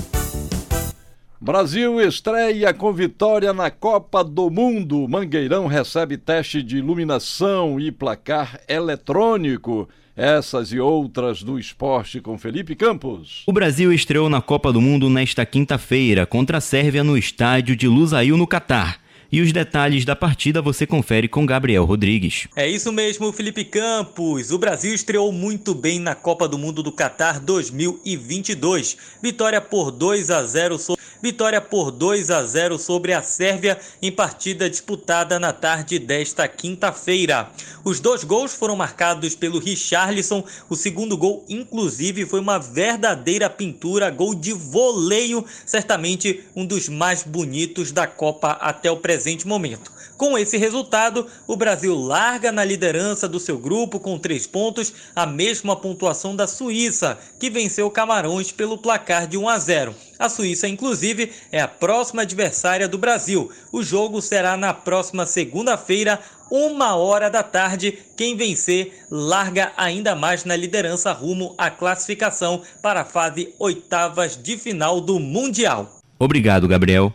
[1.41, 5.05] Brasil estreia com vitória na Copa do Mundo.
[5.09, 9.89] Mangueirão recebe teste de iluminação e placar eletrônico.
[10.15, 13.43] Essas e outras do esporte com Felipe Campos.
[13.45, 17.89] O Brasil estreou na Copa do Mundo nesta quinta-feira contra a Sérvia no estádio de
[17.89, 19.02] Lusail, no Catar.
[19.34, 22.47] E os detalhes da partida você confere com Gabriel Rodrigues.
[22.55, 24.51] É isso mesmo, Felipe Campos.
[24.51, 28.95] O Brasil estreou muito bem na Copa do Mundo do Catar 2022.
[29.23, 34.11] Vitória por 2 a 0 sobre Vitória por 2 a 0 sobre a Sérvia em
[34.11, 37.49] partida disputada na tarde desta quinta-feira.
[37.82, 40.43] Os dois gols foram marcados pelo Richarlison.
[40.69, 47.24] O segundo gol, inclusive, foi uma verdadeira pintura, gol de voleio, certamente um dos mais
[47.24, 49.93] bonitos da Copa até o presente momento.
[50.17, 55.26] Com esse resultado, o Brasil larga na liderança do seu grupo com três pontos, a
[55.26, 59.95] mesma pontuação da Suíça, que venceu Camarões pelo placar de 1 a 0.
[60.17, 61.12] A Suíça, inclusive,
[61.51, 63.51] é a próxima adversária do Brasil.
[63.72, 66.20] O jogo será na próxima segunda-feira,
[66.51, 67.97] uma hora da tarde.
[68.16, 74.57] Quem vencer larga ainda mais na liderança rumo à classificação para a fase oitavas de
[74.57, 75.99] final do Mundial.
[76.20, 77.14] Obrigado, Gabriel.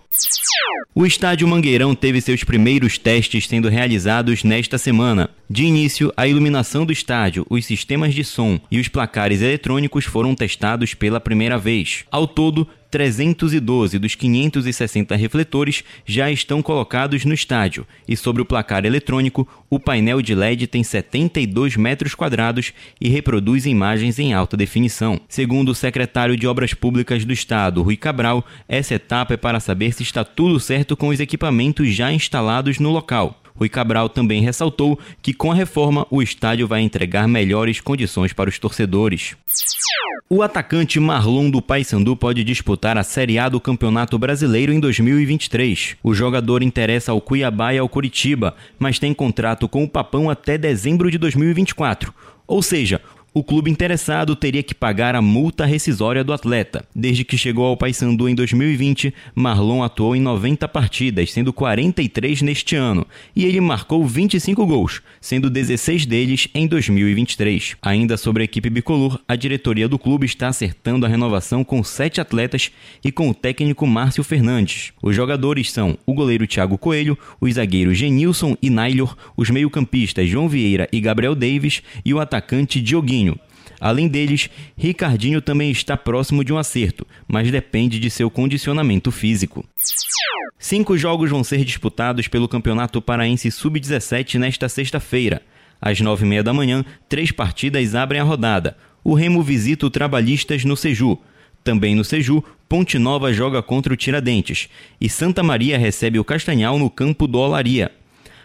[0.94, 5.30] O estádio Mangueirão teve seus primeiros testes sendo realizados nesta semana.
[5.48, 10.34] De início, a iluminação do estádio, os sistemas de som e os placares eletrônicos foram
[10.34, 12.04] testados pela primeira vez.
[12.10, 18.84] Ao todo, 312 dos 560 refletores já estão colocados no estádio e sobre o placar
[18.84, 25.20] eletrônico, o painel de LED tem 72 metros quadrados e reproduz imagens em alta definição.
[25.28, 29.92] Segundo o secretário de Obras Públicas do Estado, Rui Cabral, essa etapa é para saber
[29.92, 33.42] se está tudo certo com os equipamentos já instalados no local.
[33.58, 38.48] Rui Cabral também ressaltou que com a reforma o estádio vai entregar melhores condições para
[38.48, 39.36] os torcedores.
[40.30, 45.96] O atacante Marlon do Paysandu pode disputar a Série A do Campeonato Brasileiro em 2023.
[46.02, 50.58] O jogador interessa ao Cuiabá e ao Curitiba, mas tem contrato com o Papão até
[50.58, 52.14] dezembro de 2024.
[52.46, 53.00] Ou seja,
[53.34, 56.84] o clube interessado teria que pagar a multa rescisória do atleta.
[56.94, 62.74] Desde que chegou ao Paysandu em 2020, Marlon atuou em 90 partidas, sendo 43 neste
[62.74, 63.06] ano,
[63.36, 67.76] e ele marcou 25 gols, sendo 16 deles em 2023.
[67.82, 72.20] Ainda sobre a equipe bicolor, a diretoria do clube está acertando a renovação com sete
[72.20, 72.70] atletas
[73.04, 74.92] e com o técnico Márcio Fernandes.
[75.02, 80.48] Os jogadores são o goleiro Thiago Coelho, os zagueiros Genilson e Nailor, os meio-campistas João
[80.48, 83.27] Vieira e Gabriel Davis e o atacante Dioguinho.
[83.80, 89.64] Além deles, Ricardinho também está próximo de um acerto, mas depende de seu condicionamento físico.
[90.58, 95.42] Cinco jogos vão ser disputados pelo Campeonato Paraense Sub-17 nesta sexta-feira.
[95.80, 98.76] Às nove e meia da manhã, três partidas abrem a rodada.
[99.04, 101.18] O Remo visita o Trabalhistas no Seju.
[101.62, 104.68] Também no Seju, Ponte Nova joga contra o Tiradentes.
[105.00, 107.92] E Santa Maria recebe o Castanhal no campo do Olaria.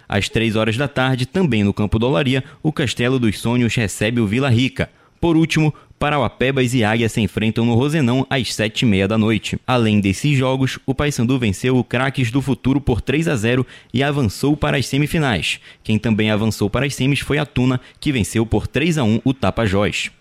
[0.07, 4.21] Às três horas da tarde, também no campo do Olaria, o Castelo dos Sonhos recebe
[4.21, 4.89] o Vila Rica.
[5.23, 9.57] Por último, Parauapebas e Águia se enfrentam no Rosenão às sete e meia da noite.
[9.65, 14.03] Além desses jogos, o Paysandu venceu o Craques do Futuro por 3 a 0 e
[14.03, 15.61] avançou para as semifinais.
[15.81, 19.21] Quem também avançou para as semis foi a Tuna, que venceu por 3 a 1
[19.23, 20.11] o Tapajós.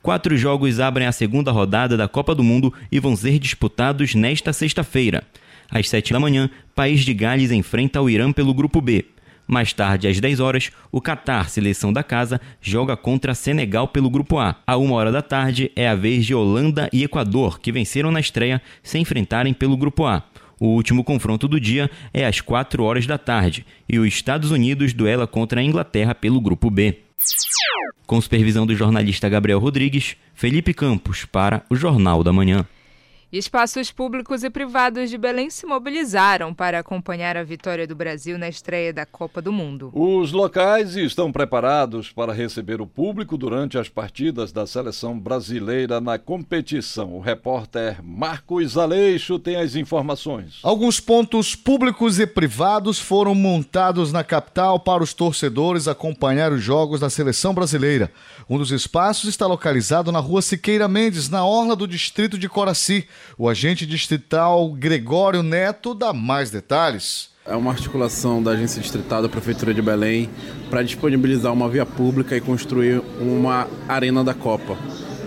[0.00, 4.50] Quatro jogos abrem a segunda rodada da Copa do Mundo e vão ser disputados nesta
[4.50, 5.24] sexta-feira.
[5.70, 9.04] Às 7 da manhã, País de Gales enfrenta o Irã pelo Grupo B.
[9.46, 14.38] Mais tarde, às 10 horas, o Catar, seleção da casa, joga contra Senegal pelo Grupo
[14.38, 14.56] A.
[14.66, 18.18] À uma hora da tarde, é a vez de Holanda e Equador, que venceram na
[18.18, 20.24] estreia, se enfrentarem pelo Grupo A.
[20.58, 24.94] O último confronto do dia é às 4 horas da tarde e os Estados Unidos
[24.94, 26.98] duela contra a Inglaterra pelo Grupo B.
[28.06, 32.66] Com supervisão do jornalista Gabriel Rodrigues, Felipe Campos para o Jornal da Manhã.
[33.32, 38.48] Espaços públicos e privados de Belém se mobilizaram para acompanhar a vitória do Brasil na
[38.48, 39.90] estreia da Copa do Mundo.
[39.92, 46.20] Os locais estão preparados para receber o público durante as partidas da seleção brasileira na
[46.20, 47.16] competição.
[47.16, 50.60] O repórter Marcos Aleixo tem as informações.
[50.62, 57.00] Alguns pontos públicos e privados foram montados na capital para os torcedores acompanhar os jogos
[57.00, 58.08] da seleção brasileira.
[58.48, 63.04] Um dos espaços está localizado na rua Siqueira Mendes, na orla do distrito de Coraci.
[63.38, 67.30] O agente distrital Gregório Neto dá mais detalhes.
[67.46, 70.28] É uma articulação da Agência Distrital da Prefeitura de Belém
[70.68, 74.76] para disponibilizar uma via pública e construir uma arena da Copa.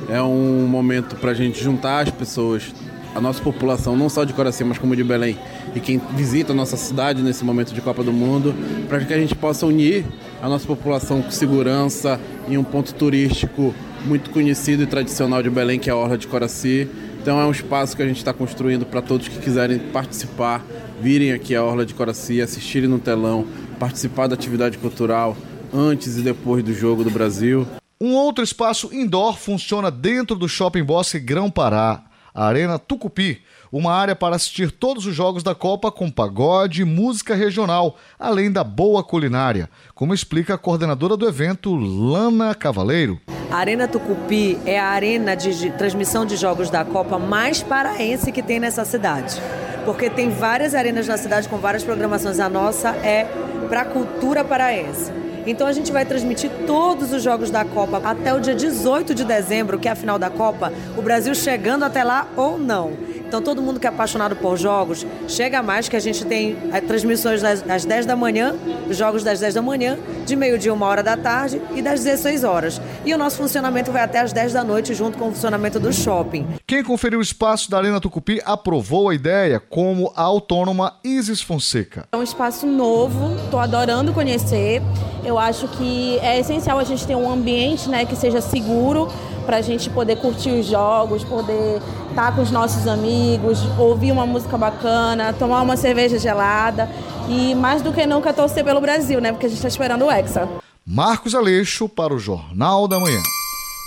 [0.10, 2.74] É um momento para a gente juntar as pessoas,
[3.16, 5.38] a nossa população, não só de Coraci, mas como de Belém,
[5.74, 8.54] e quem visita a nossa cidade nesse momento de Copa do Mundo,
[8.90, 10.04] para que a gente possa unir
[10.42, 12.20] a nossa população com segurança
[12.50, 13.74] em um ponto turístico
[14.06, 16.88] muito conhecido e tradicional de Belém, que é a Orla de Coraci.
[17.22, 20.66] Então é um espaço que a gente está construindo para todos que quiserem participar,
[21.02, 23.46] virem aqui à Orla de Coraci, assistirem no telão,
[23.78, 25.36] participar da atividade cultural
[25.74, 27.68] antes e depois do jogo do Brasil.
[28.00, 32.04] Um outro espaço indoor funciona dentro do Shopping Bosque Grão Pará,
[32.34, 33.42] a Arena Tucupi,
[33.72, 38.50] uma área para assistir todos os jogos da Copa com pagode e música regional, além
[38.50, 43.20] da boa culinária, como explica a coordenadora do evento, Lana Cavaleiro.
[43.52, 48.43] A Arena Tucupi é a arena de, transmissão de jogos da Copa mais paraense que
[48.43, 49.41] tem nessa cidade.
[49.86, 52.39] Porque tem várias arenas na cidade com várias programações.
[52.39, 53.28] A nossa é
[53.68, 55.12] para cultura paraense.
[55.47, 59.26] Então a gente vai transmitir todos os jogos da Copa até o dia 18 de
[59.26, 62.91] dezembro, que é a final da Copa, o Brasil chegando até lá ou não.
[63.30, 66.82] Então todo mundo que é apaixonado por jogos, chega mais que a gente tem é,
[66.82, 68.56] transmissões das, às 10 da manhã,
[68.90, 72.44] os jogos das 10 da manhã, de meio-dia, uma hora da tarde e das 16
[72.44, 72.82] horas.
[73.06, 75.94] E o nosso funcionamento vai até às 10 da noite, junto com o funcionamento do
[75.94, 76.48] shopping.
[76.66, 82.08] Quem conferiu o espaço da Arena Tucupi aprovou a ideia, como a autônoma Isis Fonseca.
[82.12, 84.82] É um espaço novo, estou adorando conhecer.
[85.24, 89.08] Eu acho que é essencial a gente ter um ambiente né, que seja seguro
[89.46, 91.82] para a gente poder curtir os jogos, poder
[92.20, 96.90] estar com os nossos amigos, ouvir uma música bacana, tomar uma cerveja gelada
[97.30, 99.32] e mais do que nunca torcer pelo Brasil, né?
[99.32, 100.50] Porque a gente está esperando o Hexa.
[100.86, 103.22] Marcos Aleixo para o Jornal da Manhã.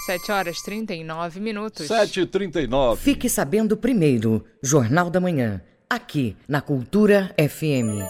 [0.06, 1.86] 7 horas 39 minutos.
[1.86, 2.96] 7h39.
[2.96, 5.60] Fique sabendo primeiro, Jornal da Manhã,
[5.90, 8.00] aqui na Cultura FM.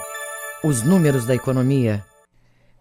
[0.62, 2.05] Os números da economia.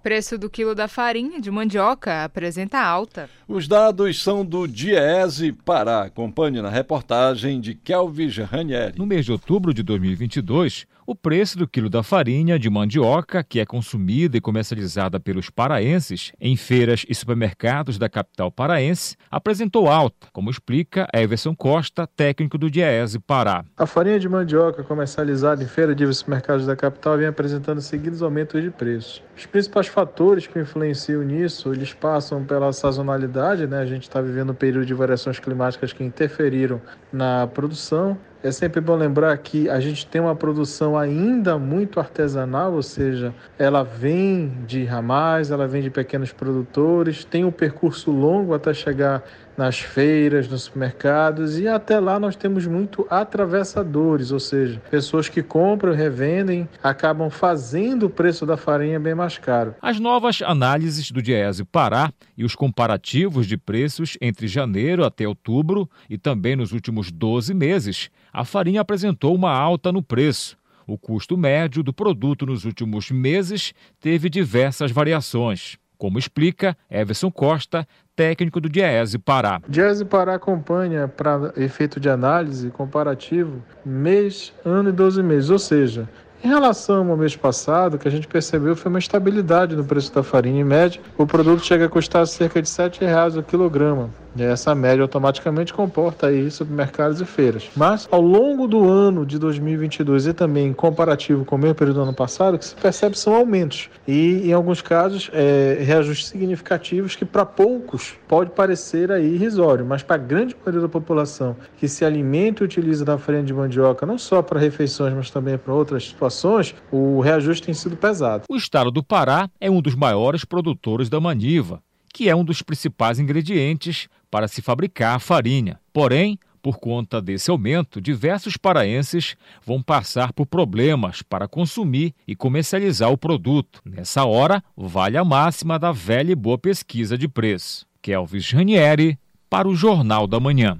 [0.03, 3.29] Preço do quilo da farinha de mandioca apresenta alta.
[3.47, 6.03] Os dados são do Diese Pará.
[6.05, 8.97] Acompanhe na reportagem de Kelvis Ranieri.
[8.97, 13.59] No mês de outubro de 2022, o preço do quilo da farinha de mandioca, que
[13.59, 20.27] é consumida e comercializada pelos paraenses em feiras e supermercados da capital paraense, apresentou alta,
[20.31, 23.65] como explica Everson Costa, técnico do Diese Pará.
[23.75, 28.63] A farinha de mandioca comercializada em feiras e supermercados da capital vem apresentando seguidos aumentos
[28.63, 29.21] de preço.
[29.35, 33.79] Os principais fatores que influenciam nisso, eles passam pela sazonalidade, né?
[33.79, 36.81] A gente está vivendo um período de variações climáticas que interferiram
[37.11, 38.17] na produção.
[38.43, 43.31] É sempre bom lembrar que a gente tem uma produção ainda muito artesanal, ou seja,
[43.57, 49.23] ela vem de ramais, ela vem de pequenos produtores, tem um percurso longo até chegar
[49.57, 55.43] nas feiras, nos supermercados e até lá nós temos muito atravessadores, ou seja, pessoas que
[55.43, 59.75] compram, revendem, acabam fazendo o preço da farinha bem mais caro.
[59.81, 65.89] As novas análises do Diese Pará e os comparativos de preços entre janeiro até outubro
[66.09, 70.57] e também nos últimos 12 meses, a farinha apresentou uma alta no preço.
[70.87, 77.87] O custo médio do produto nos últimos meses teve diversas variações como explica Everson Costa,
[78.21, 79.59] técnico do Diese Pará.
[79.67, 86.07] Diese Pará acompanha, para efeito de análise comparativo, mês, ano e 12 meses, ou seja,
[86.43, 90.13] em relação ao mês passado, o que a gente percebeu foi uma estabilidade no preço
[90.13, 90.61] da farinha.
[90.61, 94.11] Em média, o produto chega a custar cerca de R$ 7,00 o quilograma.
[94.37, 97.69] Essa média automaticamente comporta aí supermercados e feiras.
[97.75, 101.97] Mas ao longo do ano de 2022 e também em comparativo com o mesmo período
[101.97, 103.89] do ano passado, que se percebe são aumentos.
[104.07, 110.03] E em alguns casos, é, reajustes significativos que para poucos pode parecer aí irrisório, mas
[110.03, 114.05] para a grande maioria da população que se alimenta e utiliza da farinha de mandioca,
[114.05, 118.43] não só para refeições, mas também para outras situações, o reajuste tem sido pesado.
[118.49, 121.81] O estado do Pará é um dos maiores produtores da maniva
[122.13, 125.79] que é um dos principais ingredientes para se fabricar farinha.
[125.93, 133.11] Porém, por conta desse aumento, diversos paraenses vão passar por problemas para consumir e comercializar
[133.11, 133.81] o produto.
[133.83, 137.85] Nessa hora, vale a máxima da velha e boa pesquisa de preço.
[138.01, 139.19] Kelvis Ranieri,
[139.49, 140.79] para o Jornal da Manhã.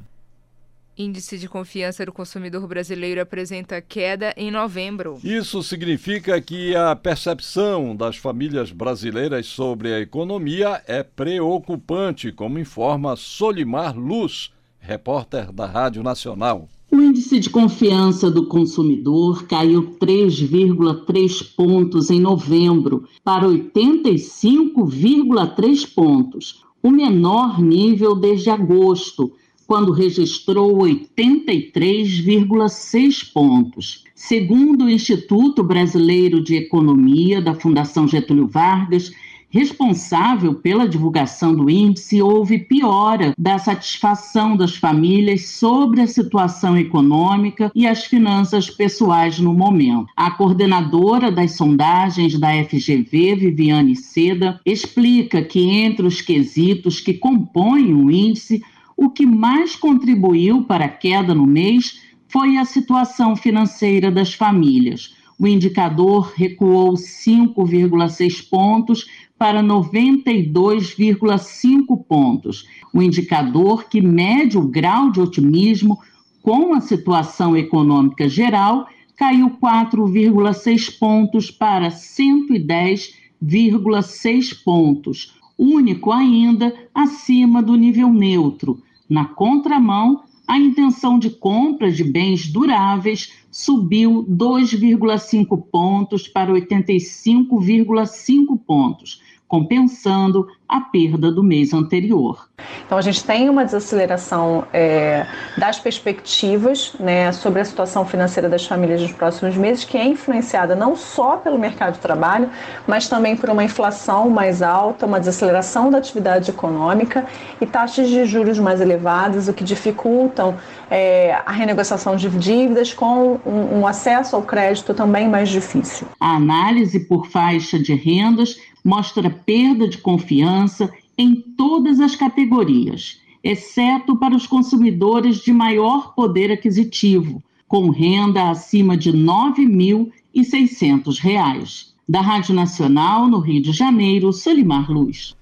[0.97, 5.17] Índice de confiança do consumidor brasileiro apresenta queda em novembro.
[5.23, 13.15] Isso significa que a percepção das famílias brasileiras sobre a economia é preocupante, como informa
[13.15, 16.67] Solimar Luz, repórter da Rádio Nacional.
[16.91, 26.91] O índice de confiança do consumidor caiu 3,3 pontos em novembro para 85,3 pontos, o
[26.91, 29.31] menor nível desde agosto
[29.71, 34.03] quando registrou 83,6 pontos.
[34.13, 39.13] Segundo o Instituto Brasileiro de Economia da Fundação Getúlio Vargas,
[39.49, 47.71] responsável pela divulgação do índice, houve piora da satisfação das famílias sobre a situação econômica
[47.73, 50.07] e as finanças pessoais no momento.
[50.17, 57.93] A coordenadora das sondagens da FGV, Viviane Seda, explica que entre os quesitos que compõem
[57.93, 58.61] o índice,
[59.01, 65.15] o que mais contribuiu para a queda no mês foi a situação financeira das famílias.
[65.39, 69.07] O indicador recuou 5,6 pontos
[69.39, 72.67] para 92,5 pontos.
[72.93, 75.97] O indicador que mede o grau de otimismo
[76.43, 78.87] com a situação econômica geral
[79.17, 88.79] caiu 4,6 pontos para 110,6 pontos, único ainda acima do nível neutro.
[89.11, 99.21] Na contramão, a intenção de compra de bens duráveis subiu 2,5 pontos para 85,5 pontos
[99.51, 102.47] compensando a perda do mês anterior.
[102.85, 105.25] Então, a gente tem uma desaceleração é,
[105.57, 110.73] das perspectivas né, sobre a situação financeira das famílias nos próximos meses, que é influenciada
[110.73, 112.49] não só pelo mercado de trabalho,
[112.87, 117.25] mas também por uma inflação mais alta, uma desaceleração da atividade econômica
[117.59, 120.55] e taxas de juros mais elevadas, o que dificultam
[120.89, 126.07] é, a renegociação de dívidas com um, um acesso ao crédito também mais difícil.
[126.21, 134.15] A análise por faixa de rendas mostra perda de confiança em todas as categorias, exceto
[134.15, 141.91] para os consumidores de maior poder aquisitivo, com renda acima de R$ 9.600.
[142.07, 145.35] Da Rádio Nacional, no Rio de Janeiro, Solimar Luz.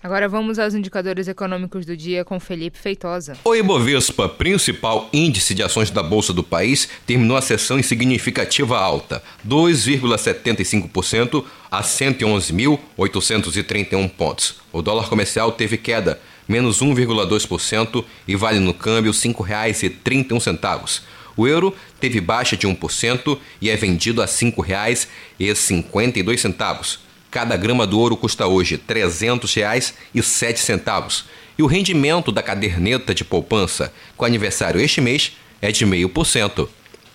[0.00, 3.36] Agora vamos aos indicadores econômicos do dia com Felipe Feitosa.
[3.44, 8.78] O Ibovespa, principal índice de ações da Bolsa do país, terminou a sessão em significativa
[8.78, 14.60] alta, 2,75% a 111.831 pontos.
[14.72, 21.00] O dólar comercial teve queda, menos 1,2% e vale no câmbio R$ 5,31.
[21.36, 27.07] O euro teve baixa de 1% e é vendido a R$ 5,52.
[27.30, 31.24] Cada grama do ouro custa hoje R$ 300,07
[31.58, 36.68] e o rendimento da caderneta de poupança com aniversário este mês é de 0,5%.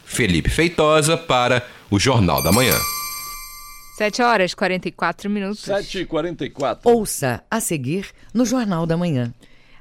[0.05, 2.77] Felipe Feitosa para o Jornal da Manhã.
[3.97, 5.61] 7 horas e 44 minutos.
[5.61, 6.91] 7 e 44.
[6.91, 9.33] Ouça a seguir no Jornal da Manhã.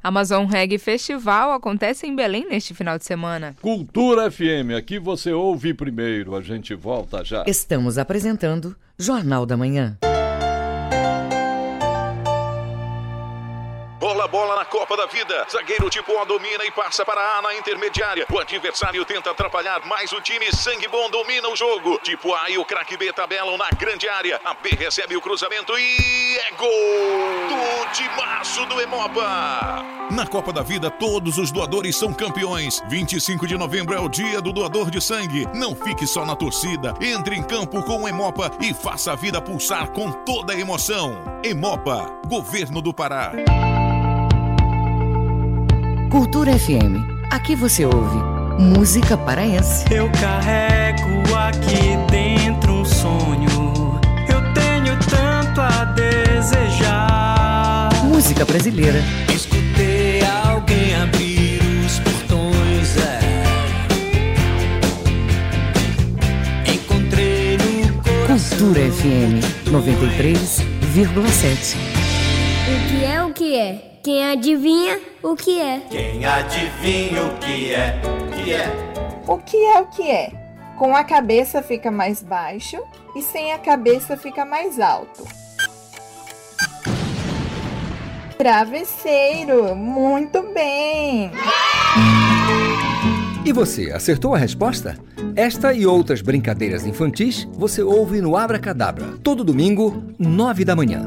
[0.03, 3.55] Amazon Reggae Festival acontece em Belém neste final de semana.
[3.63, 7.45] Cultura FM, aqui você ouve primeiro, a gente volta já.
[7.47, 9.97] Estamos apresentando Jornal da Manhã.
[14.43, 15.47] Bola, na Copa da Vida.
[15.49, 18.27] Zagueiro tipo A domina e passa para A na intermediária.
[18.29, 22.01] O adversário tenta atrapalhar, mas o time sangue bom domina o jogo.
[22.03, 24.41] Tipo A e o craque B tabelam na grande área.
[24.45, 26.69] A B recebe o cruzamento e é gol
[27.49, 29.85] do timaço do Emopa.
[30.11, 32.83] Na Copa da Vida, todos os doadores são campeões.
[32.89, 35.47] 25 de novembro é o dia do doador de sangue.
[35.55, 36.95] Não fique só na torcida.
[37.01, 41.15] Entre em campo com o Emopa e faça a vida pulsar com toda a emoção.
[41.45, 43.31] Emopa, Governo do Pará.
[46.13, 47.01] Cultura FM.
[47.31, 48.19] Aqui você ouve
[48.59, 49.87] música paraense.
[49.91, 53.99] Eu carrego aqui dentro um sonho.
[54.29, 57.89] Eu tenho tanto a desejar.
[58.05, 59.03] Música brasileira.
[59.35, 62.99] Escutei alguém abrir os portões.
[62.99, 63.19] É.
[66.75, 68.59] Encontrei no coração.
[68.59, 71.77] Cultura FM 93,7.
[72.69, 73.92] O que é o que é?
[74.03, 75.79] Quem adivinha o que é?
[75.89, 78.01] Quem adivinha o que é?
[78.35, 79.23] Que é?
[79.29, 80.33] O que é o que é?
[80.77, 82.79] Com a cabeça fica mais baixo
[83.15, 85.23] e sem a cabeça fica mais alto.
[88.37, 91.31] Travesseiro, muito bem!
[93.45, 94.99] E você, acertou a resposta?
[95.37, 101.07] Esta e outras brincadeiras infantis você ouve no Abra Cadabra, todo domingo, nove da manhã.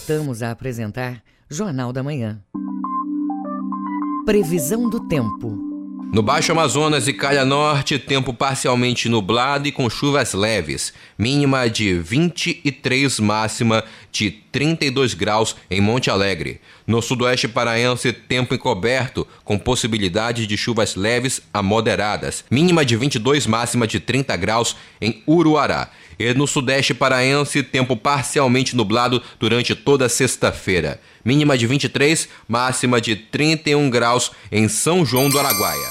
[0.00, 2.40] Voltamos a apresentar Jornal da Manhã.
[4.24, 5.58] Previsão do tempo.
[6.10, 10.94] No Baixo Amazonas e Calha Norte, tempo parcialmente nublado e com chuvas leves.
[11.18, 16.62] Mínima de 23, máxima de 32 graus em Monte Alegre.
[16.86, 22.42] No Sudoeste Paraense, tempo encoberto, com possibilidade de chuvas leves a moderadas.
[22.50, 25.90] Mínima de 22, máxima de 30 graus em Uruará.
[26.20, 31.00] E no Sudeste Paraense, tempo parcialmente nublado durante toda sexta-feira.
[31.24, 35.88] Mínima de 23, máxima de 31 graus em São João do Araguaia.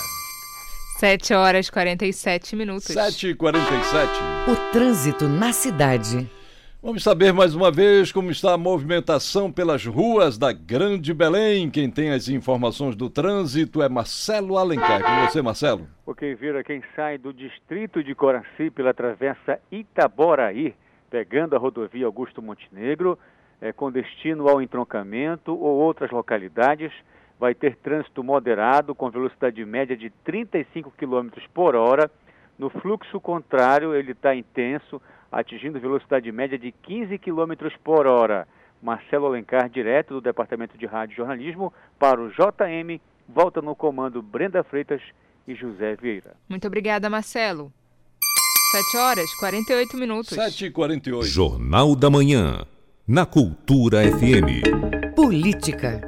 [1.00, 2.94] 7 horas e 47 minutos.
[2.94, 4.12] 7 e 47.
[4.48, 6.30] O trânsito na cidade.
[6.82, 11.70] Vamos saber mais uma vez como está a movimentação pelas ruas da Grande Belém.
[11.70, 15.04] Quem tem as informações do trânsito é Marcelo Alencar.
[15.04, 15.86] Com você, Marcelo.
[16.08, 20.74] Ok, Vira, quem sai do distrito de Coraci pela travessa Itaboraí,
[21.10, 23.20] pegando a rodovia Augusto Montenegro,
[23.60, 26.94] é, com destino ao entroncamento ou outras localidades,
[27.38, 32.10] vai ter trânsito moderado com velocidade média de 35 km por hora.
[32.58, 35.02] No fluxo contrário, ele está intenso,
[35.32, 37.54] atingindo velocidade média de 15 km
[37.84, 38.48] por hora.
[38.82, 44.22] Marcelo Alencar, direto do Departamento de Rádio e Jornalismo, para o JM, volta no comando
[44.22, 45.02] Brenda Freitas
[45.48, 46.36] e José Vieira.
[46.48, 47.72] Muito obrigada, Marcelo.
[48.72, 50.30] 7 horas 48 minutos.
[50.30, 51.26] 7 e 48.
[51.26, 52.66] Jornal da Manhã,
[53.08, 55.16] na Cultura FM.
[55.16, 56.02] Política.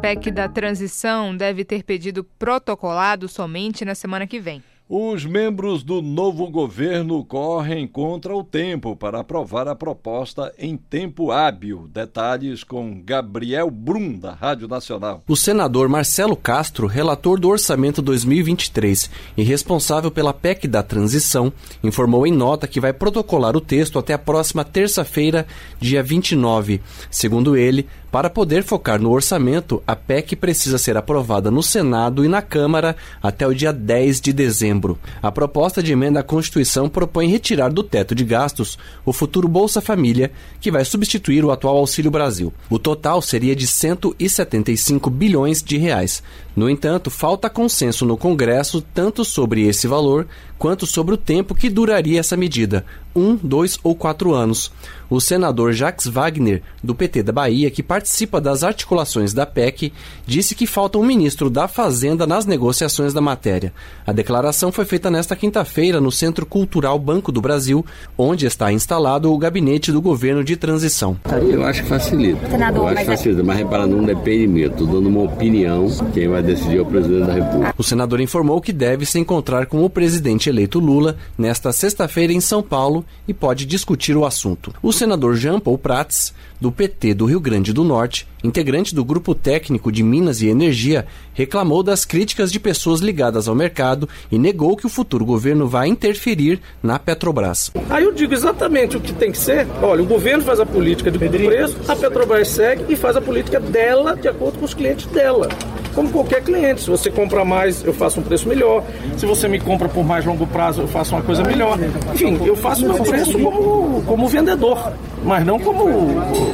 [0.00, 4.62] PEC da transição deve ter pedido protocolado somente na semana que vem.
[4.94, 11.30] Os membros do novo governo correm contra o tempo para aprovar a proposta em tempo
[11.30, 11.88] hábil.
[11.90, 15.22] Detalhes com Gabriel Brum, da Rádio Nacional.
[15.26, 21.50] O senador Marcelo Castro, relator do orçamento 2023 e responsável pela PEC da transição,
[21.82, 25.46] informou em nota que vai protocolar o texto até a próxima terça-feira,
[25.80, 26.82] dia 29.
[27.10, 32.28] Segundo ele, para poder focar no orçamento, a PEC precisa ser aprovada no Senado e
[32.28, 34.81] na Câmara até o dia 10 de dezembro.
[35.22, 39.80] A proposta de emenda à Constituição propõe retirar do teto de gastos o futuro Bolsa
[39.80, 42.52] Família, que vai substituir o atual Auxílio Brasil.
[42.68, 46.22] O total seria de 175 bilhões de reais.
[46.54, 50.26] No entanto, falta consenso no Congresso tanto sobre esse valor
[50.62, 52.84] quanto sobre o tempo que duraria essa medida
[53.14, 54.72] um, dois ou quatro anos.
[55.10, 59.92] O senador Jacques Wagner, do PT da Bahia, que participa das articulações da PEC,
[60.26, 63.74] disse que falta um ministro da Fazenda nas negociações da matéria.
[64.06, 67.84] A declaração foi feita nesta quinta-feira no Centro Cultural Banco do Brasil,
[68.16, 71.18] onde está instalado o gabinete do governo de transição.
[71.50, 72.48] Eu acho que facilita.
[72.48, 74.60] Senador, Eu acho que é facilita, mas repara, não depende de mim.
[74.62, 75.88] Estou dando uma opinião.
[76.14, 77.74] Quem vai decidir é o presidente da República.
[77.76, 82.40] O senador informou que deve se encontrar com o presidente eleito Lula nesta sexta-feira em
[82.40, 84.72] São Paulo e pode discutir o assunto.
[84.82, 86.32] O senador Jean Paul Prats,
[86.62, 91.04] do PT do Rio Grande do Norte, integrante do grupo técnico de Minas e Energia,
[91.34, 95.88] reclamou das críticas de pessoas ligadas ao mercado e negou que o futuro governo vai
[95.88, 97.72] interferir na Petrobras.
[97.90, 99.66] Aí eu digo exatamente o que tem que ser.
[99.82, 103.58] Olha, o governo faz a política de preço, a Petrobras segue e faz a política
[103.58, 105.48] dela de acordo com os clientes dela
[105.94, 106.82] como qualquer cliente.
[106.82, 108.84] Se você compra mais, eu faço um preço melhor.
[109.16, 111.78] Se você me compra por mais longo prazo, eu faço uma coisa melhor.
[112.14, 114.92] Enfim, eu faço meu preço como, como vendedor,
[115.24, 115.86] mas não como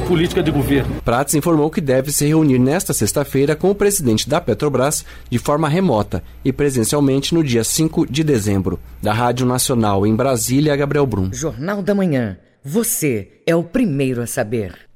[0.07, 1.01] política de governo.
[1.03, 5.69] Prats informou que deve se reunir nesta sexta-feira com o presidente da Petrobras de forma
[5.69, 8.79] remota e presencialmente no dia 5 de dezembro.
[9.01, 11.29] Da Rádio Nacional em Brasília, Gabriel Brum.
[11.31, 12.37] Jornal da Manhã.
[12.63, 14.88] Você é o primeiro a saber.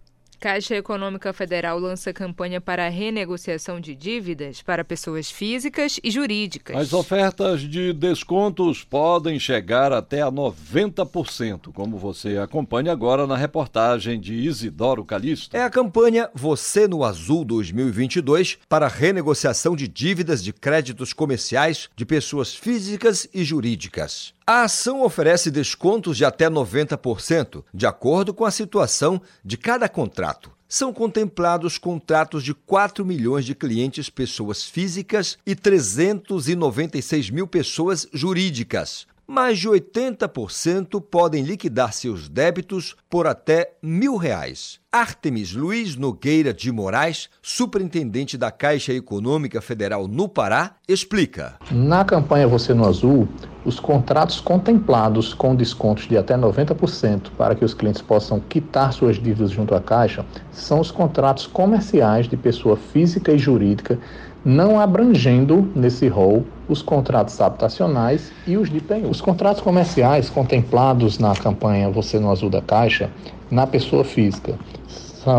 [0.44, 6.76] Caixa Econômica Federal lança campanha para renegociação de dívidas para pessoas físicas e jurídicas.
[6.76, 14.20] As ofertas de descontos podem chegar até a 90%, como você acompanha agora na reportagem
[14.20, 15.56] de Isidoro Calixto.
[15.56, 22.06] É a campanha Você no Azul 2022 para renegociação de dívidas de créditos comerciais de
[22.06, 24.34] pessoas físicas e jurídicas.
[24.46, 30.52] A ação oferece descontos de até 90%, de acordo com a situação de cada contrato.
[30.68, 39.08] São contemplados contratos de 4 milhões de clientes pessoas físicas e 396 mil pessoas jurídicas.
[39.26, 44.80] Mais de 80% podem liquidar seus débitos por até mil reais.
[44.92, 51.56] Artemis Luiz Nogueira de Moraes, superintendente da Caixa Econômica Federal no Pará, explica.
[51.72, 53.28] Na campanha Você no Azul,
[53.66, 59.16] os contratos contemplados com descontos de até 90% para que os clientes possam quitar suas
[59.16, 63.98] dívidas junto à Caixa são os contratos comerciais de pessoa física e jurídica,
[64.46, 69.10] não abrangendo nesse rol os contratos habitacionais e os de penhor.
[69.10, 73.10] Os contratos comerciais contemplados na campanha Você no Azul da Caixa,
[73.50, 74.56] na pessoa física,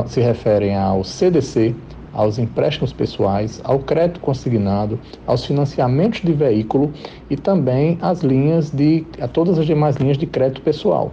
[0.07, 1.75] se referem ao CDC,
[2.15, 6.93] aos empréstimos pessoais, ao crédito consignado, aos financiamentos de veículo
[7.29, 11.13] e também às linhas de a todas as demais linhas de crédito pessoal.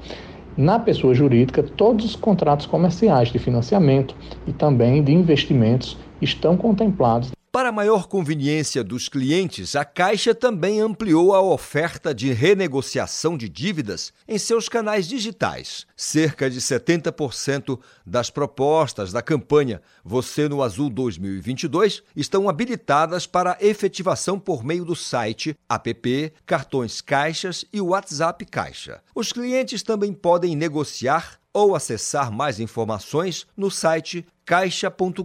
[0.56, 4.16] Na pessoa jurídica, todos os contratos comerciais de financiamento
[4.46, 11.36] e também de investimentos estão contemplados para maior conveniência dos clientes, a Caixa também ampliou
[11.36, 15.86] a oferta de renegociação de dívidas em seus canais digitais.
[15.94, 24.40] Cerca de 70% das propostas da campanha Você no Azul 2022 estão habilitadas para efetivação
[24.40, 29.02] por meio do site, app, cartões caixas e WhatsApp Caixa.
[29.14, 35.24] Os clientes também podem negociar ou acessar mais informações no site caixa.gov.br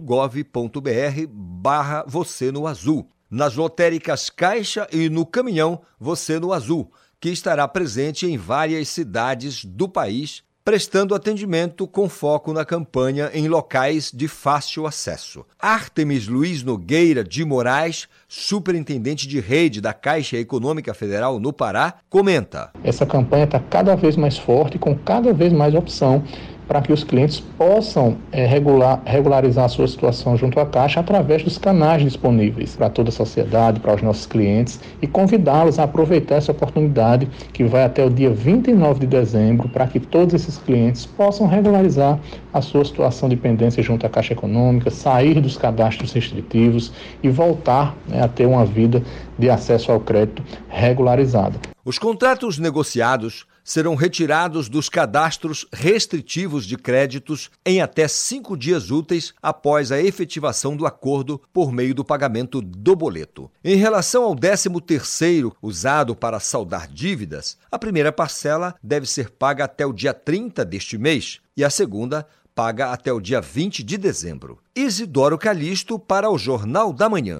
[1.29, 3.09] barra você no azul.
[3.29, 9.65] Nas lotéricas Caixa e no caminhão Você no Azul, que estará presente em várias cidades
[9.65, 15.45] do país, prestando atendimento com foco na campanha em locais de fácil acesso.
[15.57, 22.69] Artemis Luiz Nogueira de Moraes, superintendente de rede da Caixa Econômica Federal no Pará, comenta:
[22.83, 26.21] Essa campanha está cada vez mais forte, com cada vez mais opção
[26.67, 31.43] para que os clientes possam é, regular, regularizar a sua situação junto à Caixa através
[31.43, 36.35] dos canais disponíveis para toda a sociedade, para os nossos clientes e convidá-los a aproveitar
[36.35, 41.05] essa oportunidade que vai até o dia 29 de dezembro para que todos esses clientes
[41.05, 42.19] possam regularizar
[42.53, 46.91] a sua situação de pendência junto à Caixa Econômica, sair dos cadastros restritivos
[47.23, 49.01] e voltar né, a ter uma vida
[49.37, 51.59] de acesso ao crédito regularizada.
[51.85, 59.33] Os contratos negociados serão retirados dos cadastros restritivos de créditos em até cinco dias úteis
[59.43, 63.51] após a efetivação do acordo por meio do pagamento do boleto.
[63.61, 69.85] Em relação ao 13º usado para saldar dívidas, a primeira parcela deve ser paga até
[69.85, 74.59] o dia 30 deste mês e a segunda paga até o dia 20 de dezembro.
[74.73, 77.37] Isidoro Calixto para o Jornal da Manhã.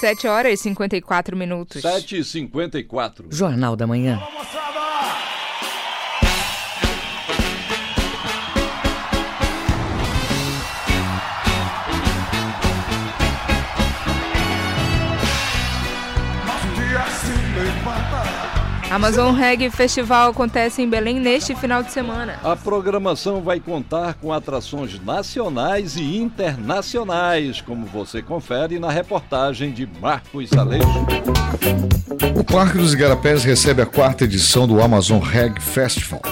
[0.00, 1.82] 7 horas e 54 minutos.
[1.82, 3.26] 7 e 54.
[3.30, 4.20] Jornal da Manhã.
[18.90, 22.38] Amazon Reggae Festival acontece em Belém neste final de semana.
[22.44, 29.88] A programação vai contar com atrações nacionais e internacionais, como você confere na reportagem de
[30.00, 31.06] Marcos Aleixo.
[32.38, 36.22] O Parque dos Igarapés recebe a quarta edição do Amazon Reggae Festival.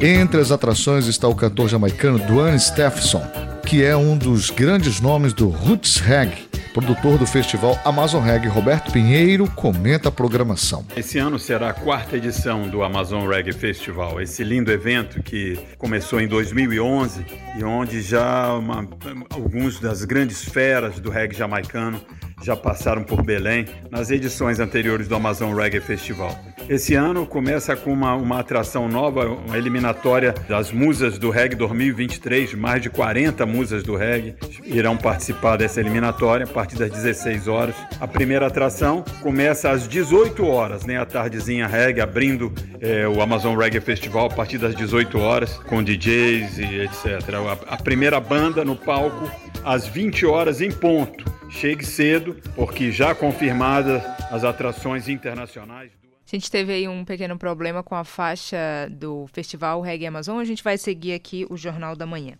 [0.00, 3.22] Entre as atrações está o cantor jamaicano Duane Stephenson,
[3.66, 8.92] que é um dos grandes nomes do Roots Reggae produtor do festival Amazon Reggae, Roberto
[8.92, 10.86] Pinheiro, comenta a programação.
[10.94, 16.20] Esse ano será a quarta edição do Amazon Reggae Festival, esse lindo evento que começou
[16.20, 17.24] em 2011
[17.58, 18.86] e onde já uma,
[19.30, 21.98] alguns das grandes feras do reggae jamaicano
[22.42, 26.36] já passaram por Belém nas edições anteriores do Amazon Reggae Festival.
[26.68, 32.54] Esse ano começa com uma, uma atração nova, uma eliminatória das musas do reggae 2023.
[32.54, 34.34] Mais de 40 musas do reggae
[34.64, 37.74] irão participar dessa eliminatória a partir das 16 horas.
[38.00, 43.56] A primeira atração começa às 18 horas, né, a tardezinha reggae, abrindo é, o Amazon
[43.56, 47.06] Reggae Festival a partir das 18 horas, com DJs e etc.
[47.68, 49.30] A, a primeira banda no palco
[49.64, 51.35] às 20 horas em ponto.
[51.56, 55.90] Chegue cedo, porque já confirmadas as atrações internacionais.
[56.02, 58.58] A gente teve aí um pequeno problema com a faixa
[58.90, 60.38] do Festival Reggae Amazon.
[60.38, 62.34] A gente vai seguir aqui o Jornal da Manhã.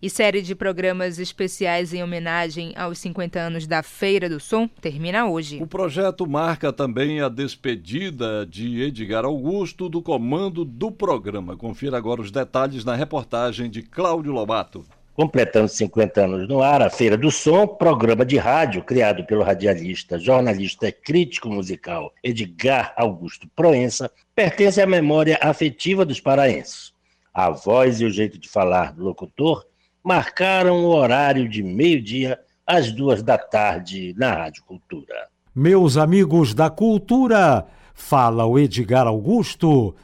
[0.00, 5.26] E série de programas especiais em homenagem aos 50 anos da Feira do Som termina
[5.26, 5.60] hoje.
[5.60, 11.56] O projeto marca também a despedida de Edgar Augusto do comando do programa.
[11.56, 14.84] Confira agora os detalhes na reportagem de Cláudio Lobato.
[15.14, 20.18] Completando 50 anos no ar, a Feira do Som, programa de rádio criado pelo radialista,
[20.18, 26.92] jornalista e crítico musical Edgar Augusto Proença, pertence à memória afetiva dos paraenses.
[27.32, 29.64] A voz e o jeito de falar do locutor
[30.02, 35.28] marcaram o horário de meio-dia às duas da tarde na Rádio Cultura.
[35.54, 39.94] Meus amigos da cultura, fala o Edgar Augusto.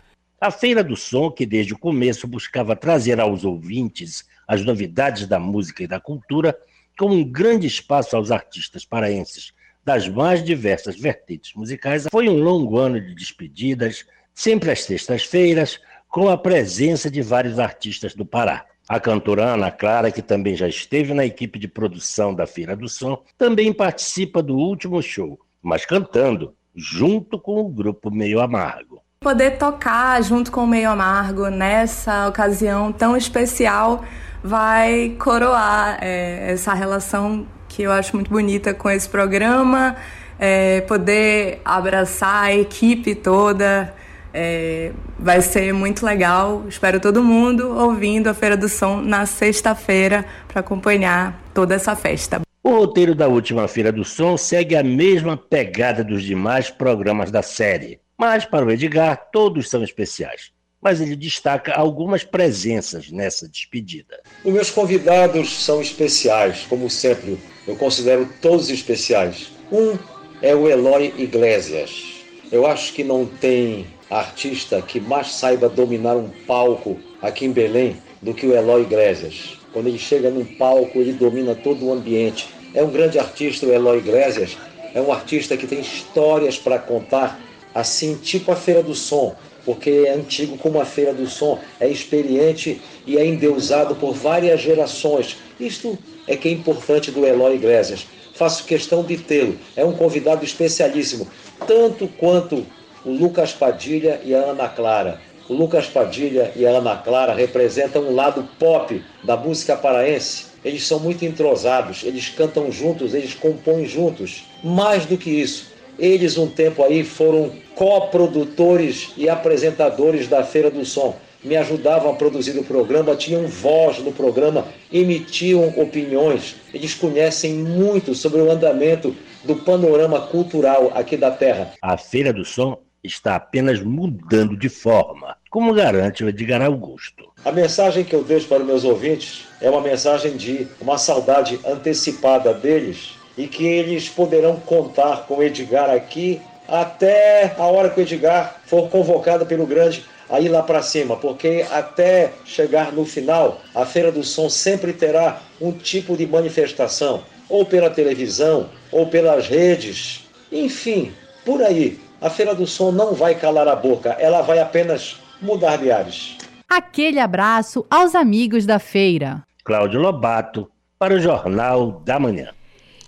[0.40, 5.38] A Feira do Som, que desde o começo buscava trazer aos ouvintes as novidades da
[5.38, 6.58] música e da cultura,
[6.98, 9.52] com um grande espaço aos artistas paraenses
[9.84, 12.08] das mais diversas vertentes musicais.
[12.10, 15.78] Foi um longo ano de despedidas, sempre às sextas-feiras,
[16.08, 18.66] com a presença de vários artistas do Pará.
[18.88, 22.88] A cantora Ana Clara, que também já esteve na equipe de produção da Feira do
[22.88, 29.00] Som, também participa do último show, mas cantando, junto com o grupo Meio Amargo.
[29.20, 34.02] Poder tocar junto com o Meio Amargo nessa ocasião tão especial
[34.42, 39.96] vai coroar é, essa relação que eu acho muito bonita com esse programa,
[40.38, 43.94] é, poder abraçar a equipe toda.
[44.32, 46.64] É, vai ser muito legal.
[46.68, 52.40] Espero todo mundo ouvindo a Feira do Som na sexta-feira para acompanhar toda essa festa.
[52.62, 57.42] O roteiro da última Feira do Som segue a mesma pegada dos demais programas da
[57.42, 60.52] série, mas para o Edgar todos são especiais.
[60.80, 64.20] Mas ele destaca algumas presenças nessa despedida.
[64.44, 69.52] Os meus convidados são especiais, como sempre, eu considero todos especiais.
[69.70, 69.98] Um
[70.40, 72.22] é o Eloy Iglesias.
[72.50, 77.96] Eu acho que não tem artista que mais saiba dominar um palco aqui em Belém
[78.20, 79.58] do que o Eloy Iglesias.
[79.72, 82.48] Quando ele chega num palco, ele domina todo o ambiente.
[82.74, 84.56] É um grande artista, o Eloy Iglesias.
[84.94, 87.38] É um artista que tem histórias para contar,
[87.72, 91.88] assim, tipo a Feira do Som, porque é antigo como a Feira do Som, é
[91.88, 95.36] experiente e é endeusado por várias gerações.
[95.58, 98.06] Isto é que é importante do Eloy Iglesias.
[98.34, 99.58] Faço questão de tê-lo.
[99.76, 101.28] É um convidado especialíssimo,
[101.66, 102.66] tanto quanto
[103.04, 105.20] o Lucas Padilha e a Ana Clara.
[105.48, 110.46] O Lucas Padilha e a Ana Clara representam um lado pop da música paraense.
[110.64, 114.44] Eles são muito entrosados, eles cantam juntos, eles compõem juntos.
[114.62, 115.66] Mais do que isso,
[115.98, 121.16] eles um tempo aí foram coprodutores e apresentadores da Feira do Som.
[121.42, 126.56] Me ajudavam a produzir o programa, tinham voz no programa, emitiam opiniões.
[126.74, 131.72] Eles conhecem muito sobre o andamento do panorama cultural aqui da Terra.
[131.80, 137.24] A Feira do Som está apenas mudando de forma, como garante o Edgar Augusto.
[137.44, 141.58] A mensagem que eu deixo para os meus ouvintes é uma mensagem de uma saudade
[141.64, 148.00] antecipada deles e que eles poderão contar com o Edgar aqui até a hora que
[148.00, 153.60] o Edgar for convocado pelo grande aí lá para cima, porque até chegar no final,
[153.74, 159.48] a Feira do Som sempre terá um tipo de manifestação, ou pela televisão, ou pelas
[159.48, 161.12] redes, enfim,
[161.44, 165.78] por aí a Feira do Som não vai calar a boca, ela vai apenas mudar
[165.78, 166.36] de ares.
[166.68, 169.42] Aquele abraço aos amigos da feira.
[169.64, 172.50] Cláudio Lobato, para o Jornal da Manhã.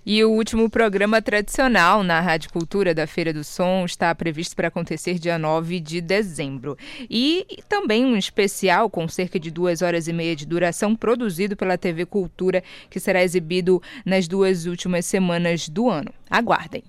[0.05, 4.67] E o último programa tradicional na Rádio Cultura da Feira do Som está previsto para
[4.67, 6.77] acontecer dia 9 de dezembro.
[7.09, 11.79] E também um especial com cerca de duas horas e meia de duração, produzido pela
[11.79, 16.13] TV Cultura, que será exibido nas duas últimas semanas do ano.
[16.29, 16.83] Aguardem!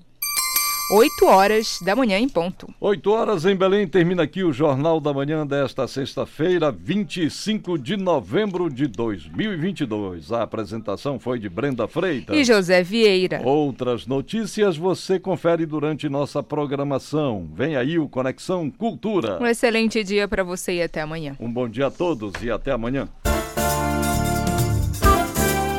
[0.95, 2.71] 8 horas da manhã em ponto.
[2.79, 8.69] 8 horas em Belém, termina aqui o Jornal da Manhã desta sexta-feira, 25 de novembro
[8.69, 10.31] de 2022.
[10.31, 13.41] A apresentação foi de Brenda Freitas e José Vieira.
[13.43, 17.49] Outras notícias você confere durante nossa programação.
[17.55, 19.41] Vem aí o Conexão Cultura.
[19.41, 21.35] Um excelente dia para você e até amanhã.
[21.39, 23.09] Um bom dia a todos e até amanhã.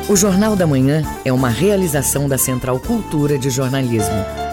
[0.09, 4.44] O Jornal da Manhã é uma realização da Central Cultura de Jornalismo.